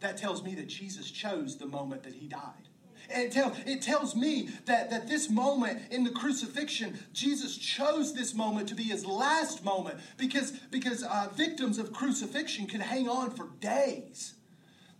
That 0.00 0.16
tells 0.16 0.42
me 0.42 0.54
that 0.56 0.66
Jesus 0.66 1.10
chose 1.10 1.56
the 1.56 1.66
moment 1.66 2.02
that 2.02 2.14
he 2.14 2.26
died. 2.26 2.68
And 3.08 3.22
it, 3.22 3.32
tell, 3.32 3.56
it 3.66 3.82
tells 3.82 4.16
me 4.16 4.50
that, 4.66 4.90
that 4.90 5.08
this 5.08 5.30
moment 5.30 5.80
in 5.90 6.04
the 6.04 6.10
crucifixion, 6.10 6.98
Jesus 7.12 7.56
chose 7.56 8.12
this 8.12 8.34
moment 8.34 8.68
to 8.68 8.74
be 8.74 8.82
his 8.82 9.06
last 9.06 9.64
moment 9.64 10.00
because, 10.18 10.50
because 10.70 11.04
uh, 11.04 11.28
victims 11.34 11.78
of 11.78 11.92
crucifixion 11.92 12.66
could 12.66 12.80
hang 12.80 13.08
on 13.08 13.30
for 13.30 13.48
days 13.60 14.34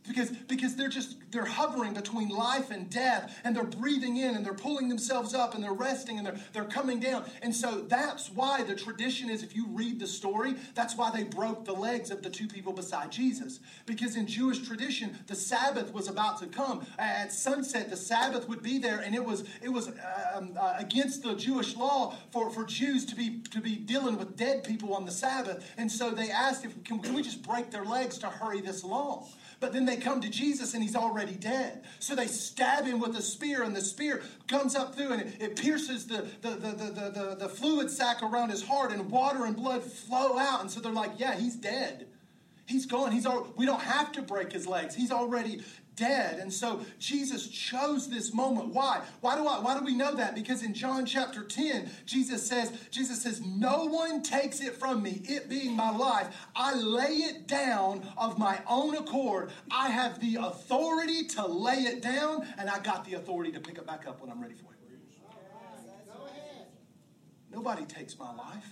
because, 0.06 0.30
because 0.30 0.76
they're 0.76 0.88
just 0.88 1.16
they're 1.32 1.44
hovering 1.44 1.92
between 1.92 2.28
life 2.28 2.70
and 2.70 2.88
death 2.88 3.38
and 3.44 3.54
they're 3.54 3.64
breathing 3.64 4.16
in 4.16 4.36
and 4.36 4.44
they're 4.44 4.54
pulling 4.54 4.88
themselves 4.88 5.34
up 5.34 5.54
and 5.54 5.62
they're 5.62 5.72
resting 5.72 6.18
and 6.18 6.26
they're, 6.26 6.40
they're 6.52 6.64
coming 6.64 7.00
down. 7.00 7.24
And 7.42 7.54
so 7.54 7.82
that's 7.82 8.30
why 8.30 8.62
the 8.62 8.74
tradition 8.74 9.28
is 9.28 9.42
if 9.42 9.54
you 9.54 9.66
read 9.68 9.98
the 9.98 10.06
story 10.06 10.54
that's 10.74 10.96
why 10.96 11.10
they 11.10 11.24
broke 11.24 11.64
the 11.64 11.72
legs 11.72 12.10
of 12.10 12.22
the 12.22 12.30
two 12.30 12.46
people 12.46 12.72
beside 12.72 13.10
jesus. 13.10 13.60
Because 13.84 14.16
in 14.16 14.26
jewish 14.26 14.66
tradition 14.66 15.18
the 15.26 15.34
sabbath 15.34 15.92
was 15.92 16.08
about 16.08 16.38
to 16.40 16.46
come. 16.46 16.86
At 16.98 17.32
sunset 17.32 17.90
the 17.90 17.96
sabbath 17.96 18.48
would 18.48 18.62
be 18.62 18.78
there 18.78 19.00
and 19.00 19.14
it 19.14 19.24
was 19.24 19.44
it 19.62 19.68
was 19.68 19.88
um, 20.34 20.56
uh, 20.58 20.76
against 20.78 21.22
the 21.22 21.34
jewish 21.34 21.76
law 21.76 22.14
for, 22.30 22.50
for 22.50 22.64
jews 22.64 23.04
to 23.06 23.16
be 23.16 23.40
to 23.50 23.60
be 23.60 23.76
dealing 23.76 24.16
with 24.16 24.36
dead 24.36 24.64
people 24.64 24.94
on 24.94 25.04
the 25.04 25.12
sabbath. 25.12 25.70
And 25.76 25.90
so 25.90 26.10
they 26.10 26.30
asked 26.30 26.64
if 26.64 26.82
can, 26.84 27.00
can 27.00 27.14
we 27.14 27.22
just 27.22 27.42
break 27.42 27.70
their 27.70 27.84
legs 27.84 28.18
to 28.18 28.28
hurry 28.28 28.60
this 28.60 28.82
along 28.82 29.26
but 29.58 29.72
then 29.72 29.86
they 29.86 29.96
come 29.96 30.20
to 30.20 30.28
Jesus 30.28 30.74
and 30.74 30.82
he's 30.82 30.96
already 30.96 31.34
dead. 31.34 31.84
So 31.98 32.14
they 32.14 32.26
stab 32.26 32.84
him 32.84 33.00
with 33.00 33.16
a 33.16 33.22
spear, 33.22 33.62
and 33.62 33.74
the 33.74 33.80
spear 33.80 34.22
comes 34.48 34.74
up 34.74 34.94
through 34.94 35.12
and 35.12 35.22
it, 35.22 35.36
it 35.40 35.56
pierces 35.56 36.06
the, 36.06 36.26
the, 36.42 36.50
the, 36.50 36.70
the, 36.72 37.10
the, 37.10 37.36
the 37.40 37.48
fluid 37.48 37.90
sac 37.90 38.22
around 38.22 38.50
his 38.50 38.62
heart, 38.62 38.92
and 38.92 39.10
water 39.10 39.44
and 39.44 39.56
blood 39.56 39.82
flow 39.82 40.38
out. 40.38 40.60
And 40.60 40.70
so 40.70 40.80
they're 40.80 40.92
like, 40.92 41.12
yeah, 41.18 41.34
he's 41.36 41.56
dead. 41.56 42.06
He's 42.66 42.84
gone. 42.84 43.12
He's 43.12 43.26
al- 43.26 43.52
we 43.56 43.64
don't 43.64 43.82
have 43.82 44.12
to 44.12 44.22
break 44.22 44.52
his 44.52 44.66
legs. 44.66 44.94
He's 44.94 45.12
already 45.12 45.62
dead. 45.96 46.38
And 46.38 46.52
so 46.52 46.82
Jesus 46.98 47.48
chose 47.48 48.08
this 48.08 48.32
moment. 48.32 48.68
Why? 48.68 49.02
Why 49.20 49.36
do 49.36 49.46
I 49.46 49.58
why 49.58 49.78
do 49.78 49.84
we 49.84 49.94
know 49.94 50.14
that? 50.14 50.34
Because 50.34 50.62
in 50.62 50.74
John 50.74 51.06
chapter 51.06 51.42
10, 51.42 51.90
Jesus 52.04 52.46
says, 52.46 52.72
Jesus 52.90 53.22
says, 53.22 53.40
no 53.40 53.86
one 53.86 54.22
takes 54.22 54.60
it 54.60 54.74
from 54.74 55.02
me, 55.02 55.22
it 55.24 55.48
being 55.48 55.74
my 55.74 55.90
life. 55.90 56.28
I 56.54 56.74
lay 56.74 57.14
it 57.14 57.46
down 57.46 58.06
of 58.16 58.38
my 58.38 58.60
own 58.68 58.96
accord. 58.96 59.50
I 59.70 59.88
have 59.88 60.20
the 60.20 60.36
authority 60.36 61.24
to 61.28 61.46
lay 61.46 61.80
it 61.80 62.02
down, 62.02 62.46
and 62.58 62.70
I 62.70 62.78
got 62.78 63.04
the 63.04 63.14
authority 63.14 63.52
to 63.52 63.60
pick 63.60 63.78
it 63.78 63.86
back 63.86 64.06
up 64.06 64.20
when 64.20 64.30
I'm 64.30 64.40
ready 64.40 64.54
for 64.54 64.72
it. 64.72 64.76
Nobody 67.56 67.86
takes 67.86 68.18
my 68.18 68.34
life. 68.34 68.66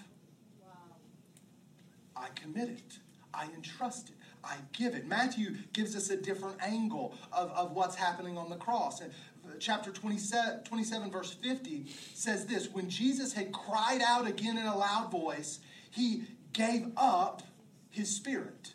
I 2.15 2.29
commit 2.35 2.69
it. 2.69 2.99
I 3.33 3.47
entrust 3.55 4.11
it. 4.11 4.17
I 4.45 4.57
give 4.73 4.95
it. 4.95 5.07
Matthew 5.07 5.57
gives 5.73 5.97
us 5.97 6.11
a 6.11 6.17
different 6.17 6.57
angle 6.63 7.15
of, 7.33 7.51
of 7.53 7.73
what's 7.73 7.95
happening 7.95 8.37
on 8.39 8.51
the 8.51 8.57
cross. 8.57 9.01
And 9.01 9.11
uh, 9.45 9.53
chapter 9.59 9.91
27, 9.91 10.65
27, 10.65 11.11
verse 11.11 11.33
50 11.33 11.87
says 12.15 12.47
this 12.47 12.69
When 12.71 12.89
Jesus 12.89 13.33
had 13.33 13.53
cried 13.53 14.03
out 14.03 14.27
again 14.27 14.59
in 14.59 14.67
a 14.67 14.77
loud 14.77 15.11
voice, 15.11 15.61
he 15.91 16.25
gave 16.53 16.91
up 16.97 17.43
his 17.91 18.15
spirit. 18.15 18.75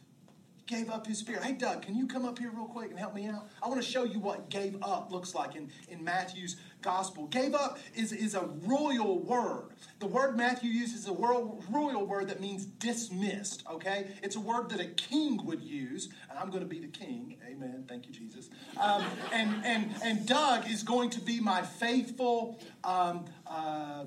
Gave 0.66 0.90
up 0.90 1.08
his 1.08 1.18
spirit. 1.18 1.44
Hey, 1.44 1.54
Doug, 1.54 1.82
can 1.82 1.96
you 1.96 2.06
come 2.06 2.26
up 2.26 2.38
here 2.38 2.52
real 2.54 2.68
quick 2.68 2.92
and 2.92 3.00
help 3.00 3.16
me 3.16 3.26
out? 3.26 3.50
I 3.62 3.68
want 3.68 3.82
to 3.82 3.88
show 3.88 4.04
you 4.04 4.20
what 4.20 4.50
gave 4.50 4.78
up 4.84 5.12
looks 5.12 5.34
like 5.34 5.56
in, 5.56 5.72
in 5.90 6.04
Matthew's 6.04 6.58
gospel. 6.82 7.28
Gave 7.28 7.54
up 7.54 7.78
is, 7.96 8.12
is 8.12 8.36
a 8.36 8.50
royal 8.66 9.20
word. 9.20 9.70
The 10.00 10.08
word 10.08 10.38
Matthew 10.38 10.70
uses 10.70 11.02
is 11.02 11.08
a 11.08 11.14
royal 11.14 12.06
word 12.06 12.30
that 12.30 12.40
means 12.40 12.66
dismissed, 12.66 13.64
okay? 13.70 14.08
It's 14.24 14.36
a 14.36 14.40
word 14.40 14.70
that 14.70 14.80
a 14.80 14.86
king 14.86 15.46
would 15.46 15.62
use, 15.62 16.10
and 16.30 16.40
I'm 16.40 16.50
going 16.50 16.64
to 16.64 16.70
be 16.70 16.80
the 16.80 16.88
king. 16.88 17.38
Amen. 17.46 17.86
Thank 17.88 18.08
you, 18.08 18.14
Jesus. 18.14 18.50
Um, 18.80 19.04
and, 19.34 19.66
and, 19.66 19.92
and 20.04 20.26
Doug 20.26 20.70
is 20.70 20.84
going 20.84 21.10
to 21.12 21.22
be 21.22 21.40
my 21.40 21.62
faithful 21.62 22.60
um, 22.84 23.26
uh, 23.46 24.06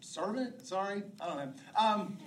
servant. 0.00 0.66
Sorry, 0.66 1.02
I 1.20 1.26
don't 1.26 1.36
know. 1.36 1.52
Um, 1.78 2.18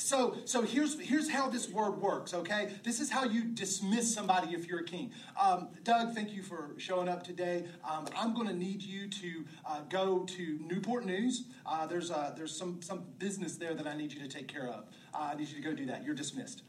So, 0.00 0.36
so 0.44 0.62
here's, 0.62 0.98
here's 0.98 1.28
how 1.28 1.50
this 1.50 1.68
word 1.68 2.00
works, 2.00 2.32
okay? 2.32 2.70
This 2.84 3.00
is 3.00 3.10
how 3.10 3.24
you 3.24 3.44
dismiss 3.44 4.14
somebody 4.14 4.54
if 4.54 4.66
you're 4.66 4.80
a 4.80 4.84
king. 4.84 5.10
Um, 5.38 5.68
Doug, 5.82 6.14
thank 6.14 6.32
you 6.32 6.42
for 6.42 6.70
showing 6.78 7.08
up 7.08 7.24
today. 7.24 7.66
Um, 7.84 8.06
I'm 8.16 8.32
going 8.32 8.46
to 8.46 8.54
need 8.54 8.80
you 8.80 9.08
to 9.08 9.44
uh, 9.66 9.80
go 9.90 10.20
to 10.20 10.58
Newport 10.62 11.04
News. 11.04 11.46
Uh, 11.66 11.86
there's 11.86 12.12
uh, 12.12 12.32
there's 12.36 12.56
some, 12.56 12.80
some 12.80 13.04
business 13.18 13.56
there 13.56 13.74
that 13.74 13.86
I 13.86 13.96
need 13.96 14.12
you 14.12 14.20
to 14.20 14.28
take 14.28 14.46
care 14.46 14.68
of. 14.68 14.84
Uh, 15.12 15.30
I 15.32 15.34
need 15.34 15.48
you 15.48 15.56
to 15.56 15.62
go 15.62 15.74
do 15.74 15.84
that. 15.86 16.04
You're 16.04 16.14
dismissed. 16.14 16.62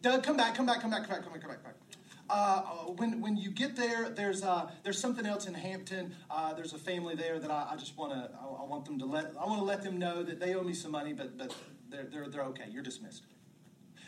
Doug, 0.00 0.22
come 0.22 0.36
back, 0.36 0.54
come 0.54 0.64
back, 0.64 0.80
come 0.80 0.90
back, 0.90 1.02
come 1.02 1.10
back, 1.10 1.24
come 1.24 1.32
back, 1.32 1.42
come 1.42 1.50
back. 1.50 1.62
Come 1.62 1.72
back. 1.72 1.82
Uh, 2.30 2.60
when, 2.96 3.20
when 3.20 3.36
you 3.36 3.50
get 3.50 3.76
there, 3.76 4.08
there's, 4.08 4.42
uh, 4.42 4.70
there's 4.84 4.98
something 4.98 5.26
else 5.26 5.46
in 5.46 5.54
Hampton. 5.54 6.14
Uh, 6.30 6.54
there's 6.54 6.72
a 6.72 6.78
family 6.78 7.14
there 7.14 7.38
that 7.38 7.50
I, 7.50 7.70
I 7.72 7.76
just 7.76 7.96
want 7.98 8.12
to, 8.12 8.30
I, 8.40 8.62
I, 8.62 8.64
want 8.64 8.86
them 8.86 8.98
to 9.00 9.04
let, 9.04 9.32
I 9.38 9.44
want 9.44 9.58
to 9.58 9.64
let 9.64 9.82
them 9.82 9.98
know 9.98 10.22
that 10.22 10.40
they 10.40 10.54
owe 10.54 10.62
me 10.62 10.72
some 10.72 10.92
money, 10.92 11.12
but, 11.12 11.36
but 11.36 11.54
they're, 11.92 12.04
they're, 12.10 12.28
they're 12.28 12.44
okay. 12.44 12.64
You're 12.70 12.82
dismissed. 12.82 13.24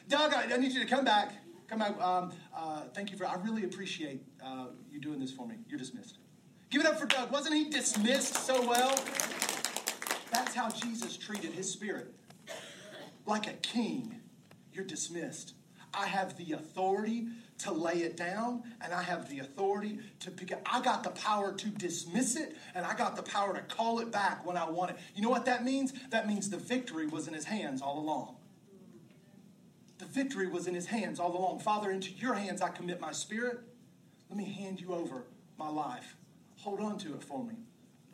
Doug, 0.08 0.32
I, 0.32 0.52
I 0.52 0.56
need 0.56 0.72
you 0.72 0.80
to 0.80 0.86
come 0.86 1.04
back. 1.04 1.32
Come 1.68 1.78
back. 1.78 2.00
Um, 2.00 2.32
uh, 2.54 2.82
thank 2.94 3.10
you 3.10 3.16
for, 3.16 3.26
I 3.26 3.36
really 3.36 3.64
appreciate 3.64 4.22
uh, 4.44 4.66
you 4.90 5.00
doing 5.00 5.20
this 5.20 5.30
for 5.30 5.46
me. 5.46 5.56
You're 5.68 5.78
dismissed. 5.78 6.18
Give 6.70 6.80
it 6.80 6.86
up 6.86 6.98
for 6.98 7.06
Doug. 7.06 7.30
Wasn't 7.30 7.54
he 7.54 7.70
dismissed 7.70 8.34
so 8.34 8.66
well? 8.66 8.94
That's 10.32 10.54
how 10.54 10.68
Jesus 10.70 11.16
treated 11.16 11.52
his 11.52 11.70
spirit. 11.70 12.12
Like 13.26 13.46
a 13.46 13.52
king, 13.54 14.20
you're 14.72 14.84
dismissed. 14.84 15.54
I 15.92 16.06
have 16.06 16.36
the 16.36 16.52
authority 16.52 17.28
to 17.58 17.72
lay 17.72 18.02
it 18.02 18.16
down 18.16 18.62
and 18.80 18.92
I 18.92 19.02
have 19.02 19.28
the 19.28 19.38
authority 19.38 19.98
to 20.20 20.30
pick 20.30 20.50
it. 20.50 20.60
I 20.66 20.80
got 20.80 21.04
the 21.04 21.10
power 21.10 21.52
to 21.52 21.68
dismiss 21.68 22.36
it 22.36 22.56
and 22.74 22.84
I 22.84 22.94
got 22.94 23.16
the 23.16 23.22
power 23.22 23.54
to 23.54 23.60
call 23.62 24.00
it 24.00 24.10
back 24.10 24.44
when 24.46 24.56
I 24.56 24.68
want 24.68 24.90
it. 24.90 24.98
You 25.14 25.22
know 25.22 25.30
what 25.30 25.44
that 25.46 25.64
means? 25.64 25.92
That 26.10 26.26
means 26.26 26.50
the 26.50 26.56
victory 26.56 27.06
was 27.06 27.28
in 27.28 27.34
his 27.34 27.44
hands 27.44 27.80
all 27.80 27.98
along. 27.98 28.36
The 29.98 30.06
victory 30.06 30.48
was 30.48 30.66
in 30.66 30.74
his 30.74 30.86
hands 30.86 31.20
all 31.20 31.36
along. 31.36 31.60
Father, 31.60 31.90
into 31.90 32.10
your 32.12 32.34
hands 32.34 32.60
I 32.60 32.68
commit 32.68 33.00
my 33.00 33.12
spirit. 33.12 33.60
Let 34.28 34.36
me 34.36 34.44
hand 34.44 34.80
you 34.80 34.92
over 34.92 35.24
my 35.56 35.68
life. 35.68 36.16
Hold 36.58 36.80
on 36.80 36.98
to 36.98 37.14
it 37.14 37.22
for 37.22 37.44
me. 37.44 37.54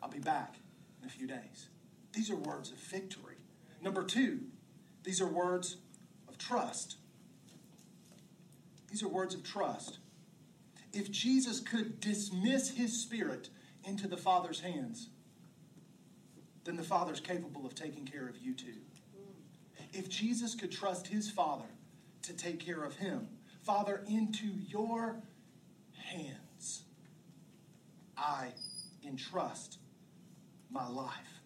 I'll 0.01 0.09
be 0.09 0.19
back 0.19 0.55
in 1.01 1.07
a 1.07 1.11
few 1.11 1.27
days. 1.27 1.69
These 2.13 2.29
are 2.29 2.35
words 2.35 2.71
of 2.71 2.77
victory. 2.77 3.35
Number 3.81 4.03
two, 4.03 4.41
these 5.03 5.21
are 5.21 5.27
words 5.27 5.77
of 6.27 6.37
trust. 6.37 6.97
These 8.91 9.03
are 9.03 9.07
words 9.07 9.33
of 9.33 9.43
trust. 9.43 9.99
If 10.91 11.09
Jesus 11.09 11.61
could 11.61 12.01
dismiss 12.01 12.71
his 12.71 13.01
spirit 13.01 13.49
into 13.85 14.07
the 14.07 14.17
Father's 14.17 14.59
hands, 14.59 15.07
then 16.65 16.75
the 16.75 16.83
Father's 16.83 17.21
capable 17.21 17.65
of 17.65 17.73
taking 17.73 18.05
care 18.05 18.27
of 18.27 18.37
you 18.37 18.53
too. 18.53 18.81
If 19.93 20.09
Jesus 20.09 20.55
could 20.55 20.71
trust 20.71 21.07
his 21.07 21.31
Father 21.31 21.69
to 22.23 22.33
take 22.33 22.59
care 22.59 22.83
of 22.83 22.97
him, 22.97 23.29
Father, 23.63 24.03
into 24.07 24.47
your 24.67 25.21
hands, 26.11 26.83
I 28.17 28.49
entrust 29.07 29.77
my 30.69 30.87
life. 30.87 31.40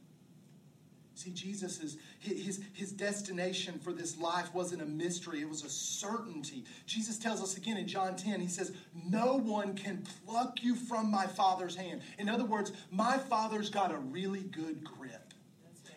See, 1.15 1.31
Jesus 1.31 1.79
is 1.79 1.97
his, 2.19 2.61
his 2.73 2.91
destination 2.91 3.79
for 3.79 3.93
this 3.93 4.17
life 4.17 4.53
wasn't 4.53 4.81
a 4.81 4.85
mystery, 4.85 5.41
it 5.41 5.49
was 5.49 5.63
a 5.63 5.69
certainty. 5.69 6.65
Jesus 6.85 7.17
tells 7.17 7.41
us 7.41 7.55
again 7.55 7.77
in 7.77 7.87
John 7.87 8.17
10, 8.17 8.41
he 8.41 8.49
says, 8.49 8.73
No 9.09 9.37
one 9.37 9.75
can 9.75 10.03
pluck 10.25 10.61
you 10.61 10.75
from 10.75 11.09
my 11.09 11.25
Father's 11.25 11.75
hand. 11.75 12.01
In 12.19 12.27
other 12.27 12.43
words, 12.43 12.73
my 12.91 13.17
Father's 13.17 13.69
got 13.69 13.93
a 13.93 13.97
really 13.97 14.43
good 14.43 14.83
grip. 14.83 15.33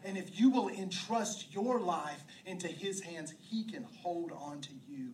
And 0.05 0.17
if 0.17 0.39
you 0.39 0.51
will 0.51 0.69
entrust 0.69 1.53
your 1.53 1.81
life 1.81 2.23
into 2.47 2.69
his 2.69 3.01
hands, 3.01 3.35
he 3.51 3.65
can 3.65 3.85
hold 4.01 4.31
on 4.31 4.61
to 4.61 4.71
you 4.89 5.11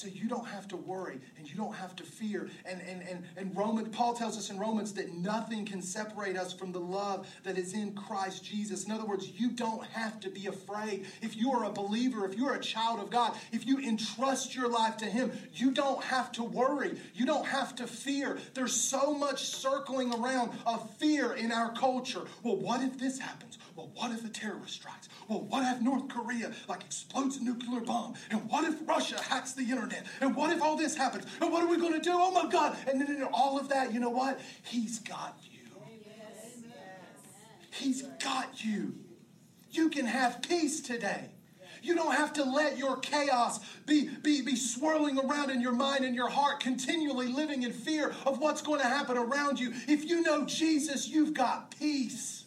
so 0.00 0.08
you 0.08 0.28
don't 0.28 0.46
have 0.46 0.66
to 0.68 0.76
worry 0.76 1.20
and 1.36 1.46
you 1.46 1.54
don't 1.56 1.74
have 1.74 1.94
to 1.96 2.02
fear. 2.02 2.48
And, 2.64 2.80
and, 2.80 3.02
and, 3.02 3.24
and 3.36 3.54
Roman, 3.54 3.90
Paul 3.90 4.14
tells 4.14 4.38
us 4.38 4.48
in 4.48 4.58
Romans 4.58 4.94
that 4.94 5.12
nothing 5.12 5.66
can 5.66 5.82
separate 5.82 6.38
us 6.38 6.54
from 6.54 6.72
the 6.72 6.80
love 6.80 7.26
that 7.44 7.58
is 7.58 7.74
in 7.74 7.92
Christ 7.92 8.42
Jesus. 8.42 8.84
In 8.84 8.92
other 8.92 9.04
words, 9.04 9.28
you 9.28 9.50
don't 9.50 9.84
have 9.88 10.18
to 10.20 10.30
be 10.30 10.46
afraid. 10.46 11.04
If 11.20 11.36
you 11.36 11.52
are 11.52 11.64
a 11.64 11.70
believer, 11.70 12.24
if 12.24 12.34
you're 12.34 12.54
a 12.54 12.60
child 12.60 13.00
of 13.00 13.10
God, 13.10 13.36
if 13.52 13.66
you 13.66 13.78
entrust 13.78 14.54
your 14.54 14.70
life 14.70 14.96
to 14.98 15.04
Him, 15.04 15.32
you 15.54 15.70
don't 15.70 16.02
have 16.02 16.32
to 16.32 16.42
worry. 16.42 16.96
You 17.14 17.26
don't 17.26 17.46
have 17.46 17.74
to 17.76 17.86
fear. 17.86 18.38
There's 18.54 18.72
so 18.72 19.12
much 19.12 19.44
circling 19.44 20.14
around 20.14 20.52
of 20.64 20.88
fear 20.94 21.34
in 21.34 21.52
our 21.52 21.72
culture. 21.72 22.22
Well, 22.42 22.56
what 22.56 22.82
if 22.82 22.98
this 22.98 23.18
happens? 23.18 23.58
Well, 23.76 23.90
what 23.94 24.10
if 24.12 24.24
a 24.24 24.28
terrorist 24.28 24.74
strikes? 24.74 25.08
Well, 25.28 25.40
what 25.42 25.62
if 25.74 25.82
North 25.82 26.08
Korea 26.08 26.52
like 26.68 26.82
explodes 26.82 27.36
a 27.36 27.44
nuclear 27.44 27.80
bomb? 27.80 28.14
And 28.30 28.48
what 28.50 28.64
if 28.64 28.76
Russia 28.86 29.20
hacks 29.20 29.52
the 29.52 29.62
internet? 29.62 30.06
And 30.20 30.34
what 30.34 30.50
if 30.50 30.60
all 30.62 30.76
this 30.76 30.96
happens? 30.96 31.26
And 31.40 31.52
what 31.52 31.62
are 31.62 31.68
we 31.68 31.76
going 31.76 31.94
to 31.94 32.00
do? 32.00 32.12
Oh 32.12 32.30
my 32.30 32.50
God! 32.50 32.76
And 32.88 33.00
then 33.00 33.22
all 33.32 33.58
of 33.58 33.68
that, 33.68 33.92
you 33.92 34.00
know 34.00 34.10
what? 34.10 34.40
He's 34.62 34.98
got 34.98 35.36
you. 35.50 35.60
He's 37.70 38.02
got 38.22 38.64
you. 38.64 38.94
You 39.70 39.88
can 39.88 40.04
have 40.04 40.42
peace 40.42 40.80
today. 40.80 41.30
You 41.82 41.94
don't 41.94 42.14
have 42.14 42.32
to 42.34 42.44
let 42.44 42.76
your 42.76 42.98
chaos 42.98 43.60
be, 43.86 44.08
be, 44.22 44.42
be 44.42 44.54
swirling 44.54 45.18
around 45.18 45.50
in 45.50 45.60
your 45.60 45.72
mind 45.72 46.04
and 46.04 46.14
your 46.14 46.28
heart, 46.28 46.60
continually 46.60 47.28
living 47.28 47.62
in 47.62 47.72
fear 47.72 48.14
of 48.26 48.38
what's 48.38 48.60
going 48.60 48.80
to 48.80 48.86
happen 48.86 49.16
around 49.16 49.58
you. 49.58 49.72
If 49.88 50.04
you 50.04 50.20
know 50.20 50.44
Jesus, 50.44 51.08
you've 51.08 51.32
got 51.32 51.74
peace. 51.78 52.39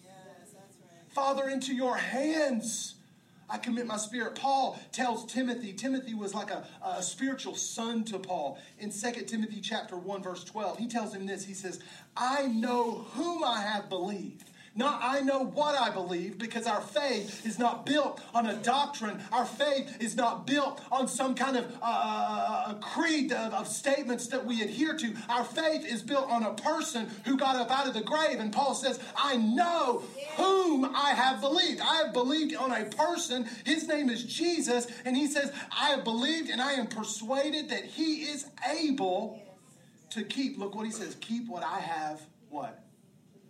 Father, 1.13 1.47
into 1.49 1.75
your 1.75 1.95
hands. 1.95 2.95
I 3.47 3.59
commit 3.59 3.85
my 3.85 3.97
spirit. 3.97 4.33
Paul 4.33 4.79
tells 4.91 5.31
Timothy, 5.31 5.73
Timothy 5.73 6.15
was 6.15 6.33
like 6.33 6.49
a, 6.49 6.65
a 6.83 7.03
spiritual 7.03 7.55
son 7.55 8.03
to 8.05 8.17
Paul. 8.17 8.57
In 8.79 8.89
2 8.89 9.11
Timothy 9.27 9.61
chapter 9.61 9.95
1, 9.95 10.23
verse 10.23 10.43
12, 10.43 10.79
he 10.79 10.87
tells 10.87 11.13
him 11.13 11.27
this. 11.27 11.45
He 11.45 11.53
says, 11.53 11.79
I 12.17 12.47
know 12.47 13.05
whom 13.13 13.43
I 13.43 13.61
have 13.61 13.89
believed 13.89 14.49
not 14.75 14.99
I 15.03 15.21
know 15.21 15.45
what 15.45 15.79
I 15.79 15.91
believe 15.91 16.39
because 16.39 16.65
our 16.65 16.81
faith 16.81 17.45
is 17.45 17.59
not 17.59 17.85
built 17.85 18.19
on 18.33 18.47
a 18.47 18.55
doctrine. 18.55 19.21
Our 19.31 19.45
faith 19.45 19.97
is 19.99 20.15
not 20.15 20.47
built 20.47 20.81
on 20.91 21.07
some 21.07 21.35
kind 21.35 21.57
of 21.57 21.65
uh, 21.79 21.85
uh, 21.85 22.63
uh, 22.67 22.73
creed 22.75 23.31
of, 23.31 23.53
of 23.53 23.67
statements 23.67 24.27
that 24.27 24.43
we 24.43 24.63
adhere 24.63 24.97
to. 24.97 25.13
Our 25.29 25.43
faith 25.43 25.85
is 25.85 26.01
built 26.01 26.27
on 26.29 26.41
a 26.41 26.55
person 26.55 27.07
who 27.25 27.37
got 27.37 27.55
up 27.55 27.69
out 27.69 27.87
of 27.87 27.93
the 27.93 28.01
grave. 28.01 28.39
And 28.39 28.51
Paul 28.51 28.73
says, 28.73 28.99
I 29.15 29.37
know 29.37 30.03
whom 30.37 30.85
I 30.85 31.11
have 31.11 31.39
believed. 31.39 31.79
I 31.79 31.97
have 31.97 32.13
believed 32.13 32.55
on 32.55 32.71
a 32.71 32.85
person. 32.85 33.47
His 33.65 33.87
name 33.87 34.09
is 34.09 34.23
Jesus. 34.23 34.87
And 35.05 35.15
he 35.15 35.27
says, 35.27 35.51
I 35.71 35.89
have 35.91 36.03
believed 36.03 36.49
and 36.49 36.59
I 36.59 36.73
am 36.73 36.87
persuaded 36.87 37.69
that 37.69 37.85
he 37.85 38.23
is 38.23 38.47
able 38.67 39.39
to 40.09 40.23
keep. 40.23 40.57
Look 40.57 40.73
what 40.73 40.87
he 40.87 40.91
says 40.91 41.15
keep 41.21 41.47
what 41.47 41.63
I 41.63 41.79
have 41.79 42.21
what? 42.49 42.83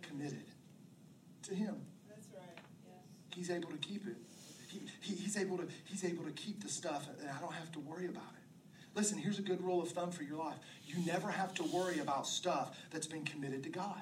Committed 0.02 0.53
to 1.44 1.54
him. 1.54 1.76
That's 2.08 2.28
right. 2.34 2.58
Yes. 2.86 2.96
He's 3.34 3.50
able 3.50 3.70
to 3.70 3.76
keep 3.78 4.06
it. 4.06 4.16
He, 4.70 4.80
he, 5.00 5.14
he's 5.14 5.36
able 5.36 5.58
to 5.58 5.66
he's 5.84 6.04
able 6.04 6.24
to 6.24 6.32
keep 6.32 6.62
the 6.62 6.68
stuff 6.68 7.06
and 7.20 7.30
I 7.30 7.40
don't 7.40 7.54
have 7.54 7.70
to 7.72 7.80
worry 7.80 8.06
about 8.06 8.32
it. 8.34 8.44
Listen, 8.94 9.18
here's 9.18 9.38
a 9.38 9.42
good 9.42 9.62
rule 9.62 9.82
of 9.82 9.88
thumb 9.90 10.10
for 10.10 10.22
your 10.22 10.38
life. 10.38 10.56
You 10.86 11.04
never 11.04 11.28
have 11.28 11.52
to 11.54 11.64
worry 11.64 11.98
about 11.98 12.26
stuff 12.26 12.76
that's 12.90 13.06
been 13.06 13.24
committed 13.24 13.62
to 13.64 13.68
God. 13.68 14.00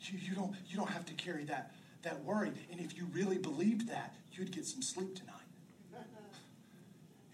You, 0.00 0.18
you, 0.18 0.34
don't, 0.34 0.54
you 0.66 0.76
don't 0.76 0.90
have 0.90 1.04
to 1.06 1.14
carry 1.14 1.44
that, 1.44 1.72
that 2.02 2.24
worry. 2.24 2.50
And 2.70 2.80
if 2.80 2.96
you 2.96 3.06
really 3.12 3.38
believed 3.38 3.88
that, 3.88 4.16
you'd 4.32 4.50
get 4.50 4.66
some 4.66 4.82
sleep 4.82 5.14
tonight. 5.14 5.36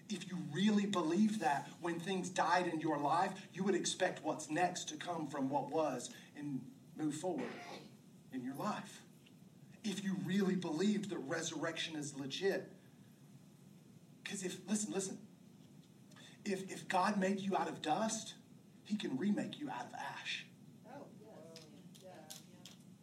If 0.08 0.28
you 0.28 0.38
really 0.52 0.86
believed 0.86 1.40
that 1.40 1.68
when 1.80 1.98
things 1.98 2.28
died 2.28 2.68
in 2.72 2.80
your 2.80 2.98
life, 2.98 3.32
you 3.52 3.64
would 3.64 3.74
expect 3.74 4.22
what's 4.22 4.50
next 4.50 4.88
to 4.90 4.96
come 4.96 5.26
from 5.26 5.48
what 5.48 5.70
was 5.70 6.10
and 6.36 6.60
move 6.96 7.14
forward 7.14 7.48
in 8.32 8.42
your 8.42 8.54
life. 8.54 9.02
If 9.84 10.02
you 10.02 10.16
really 10.24 10.56
believed 10.56 11.10
that 11.10 11.18
resurrection 11.18 11.96
is 11.96 12.18
legit. 12.18 12.72
Because 14.22 14.42
if, 14.42 14.58
listen, 14.68 14.92
listen, 14.92 15.18
if, 16.44 16.70
if 16.70 16.88
God 16.88 17.18
made 17.18 17.40
you 17.40 17.56
out 17.56 17.68
of 17.68 17.82
dust, 17.82 18.34
he 18.84 18.96
can 18.96 19.16
remake 19.16 19.58
you 19.60 19.70
out 19.70 19.86
of 19.86 19.94
ash. 19.94 20.46
Oh, 20.88 21.06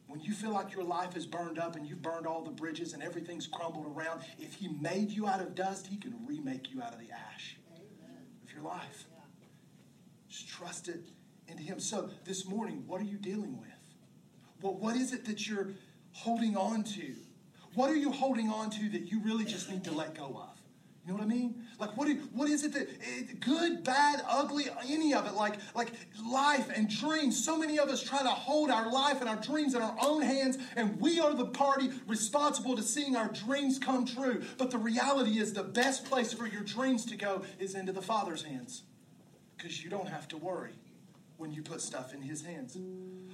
when 0.07 0.21
you 0.21 0.33
feel 0.33 0.51
like 0.51 0.73
your 0.73 0.83
life 0.83 1.15
is 1.15 1.25
burned 1.25 1.57
up 1.57 1.75
and 1.75 1.87
you've 1.87 2.01
burned 2.01 2.27
all 2.27 2.43
the 2.43 2.51
bridges 2.51 2.93
and 2.93 3.01
everything's 3.01 3.47
crumbled 3.47 3.85
around, 3.97 4.21
if 4.37 4.53
he 4.53 4.67
made 4.67 5.09
you 5.11 5.27
out 5.27 5.41
of 5.41 5.55
dust, 5.55 5.87
he 5.87 5.97
can 5.97 6.13
remake 6.25 6.71
you 6.71 6.81
out 6.81 6.93
of 6.93 6.99
the 6.99 7.11
ash 7.11 7.57
of 8.45 8.53
your 8.53 8.63
life. 8.63 9.05
Just 10.29 10.47
trust 10.47 10.87
it 10.87 11.01
into 11.47 11.63
him. 11.63 11.79
So 11.79 12.09
this 12.25 12.45
morning, 12.45 12.83
what 12.87 13.01
are 13.01 13.05
you 13.05 13.17
dealing 13.17 13.59
with? 13.59 13.72
Well, 14.63 14.75
what 14.75 14.95
is 14.95 15.11
it 15.11 15.25
that 15.25 15.45
you're 15.45 15.73
holding 16.13 16.55
on 16.55 16.85
to? 16.85 17.15
What 17.75 17.91
are 17.91 17.97
you 17.97 18.11
holding 18.11 18.49
on 18.49 18.69
to 18.69 18.89
that 18.91 19.11
you 19.11 19.19
really 19.19 19.43
just 19.43 19.69
need 19.69 19.83
to 19.83 19.91
let 19.91 20.15
go 20.15 20.23
of? 20.23 20.57
You 21.05 21.11
know 21.11 21.17
what 21.17 21.25
I 21.25 21.27
mean? 21.27 21.65
Like, 21.79 21.97
what, 21.97 22.07
do, 22.07 22.13
what 22.31 22.47
is 22.47 22.63
it 22.63 22.71
that, 22.71 22.87
it, 23.01 23.41
good, 23.41 23.83
bad, 23.83 24.23
ugly, 24.25 24.67
any 24.87 25.13
of 25.13 25.27
it, 25.27 25.33
like, 25.33 25.55
like 25.75 25.91
life 26.31 26.69
and 26.73 26.89
dreams. 26.89 27.43
So 27.43 27.57
many 27.57 27.77
of 27.77 27.89
us 27.89 28.01
try 28.01 28.23
to 28.23 28.29
hold 28.29 28.71
our 28.71 28.89
life 28.89 29.19
and 29.19 29.27
our 29.27 29.35
dreams 29.35 29.75
in 29.75 29.81
our 29.81 29.97
own 30.01 30.21
hands, 30.21 30.57
and 30.77 30.97
we 31.01 31.19
are 31.19 31.33
the 31.33 31.47
party 31.47 31.89
responsible 32.07 32.77
to 32.77 32.81
seeing 32.81 33.17
our 33.17 33.27
dreams 33.27 33.77
come 33.79 34.05
true. 34.05 34.43
But 34.57 34.71
the 34.71 34.77
reality 34.77 35.39
is, 35.39 35.51
the 35.51 35.63
best 35.63 36.05
place 36.05 36.31
for 36.31 36.47
your 36.47 36.63
dreams 36.63 37.05
to 37.07 37.17
go 37.17 37.41
is 37.59 37.75
into 37.75 37.91
the 37.91 38.01
Father's 38.01 38.43
hands 38.43 38.83
because 39.57 39.83
you 39.83 39.89
don't 39.89 40.07
have 40.07 40.29
to 40.29 40.37
worry 40.37 40.75
when 41.37 41.51
you 41.51 41.61
put 41.61 41.81
stuff 41.81 42.13
in 42.13 42.21
His 42.21 42.41
hands. 42.41 42.77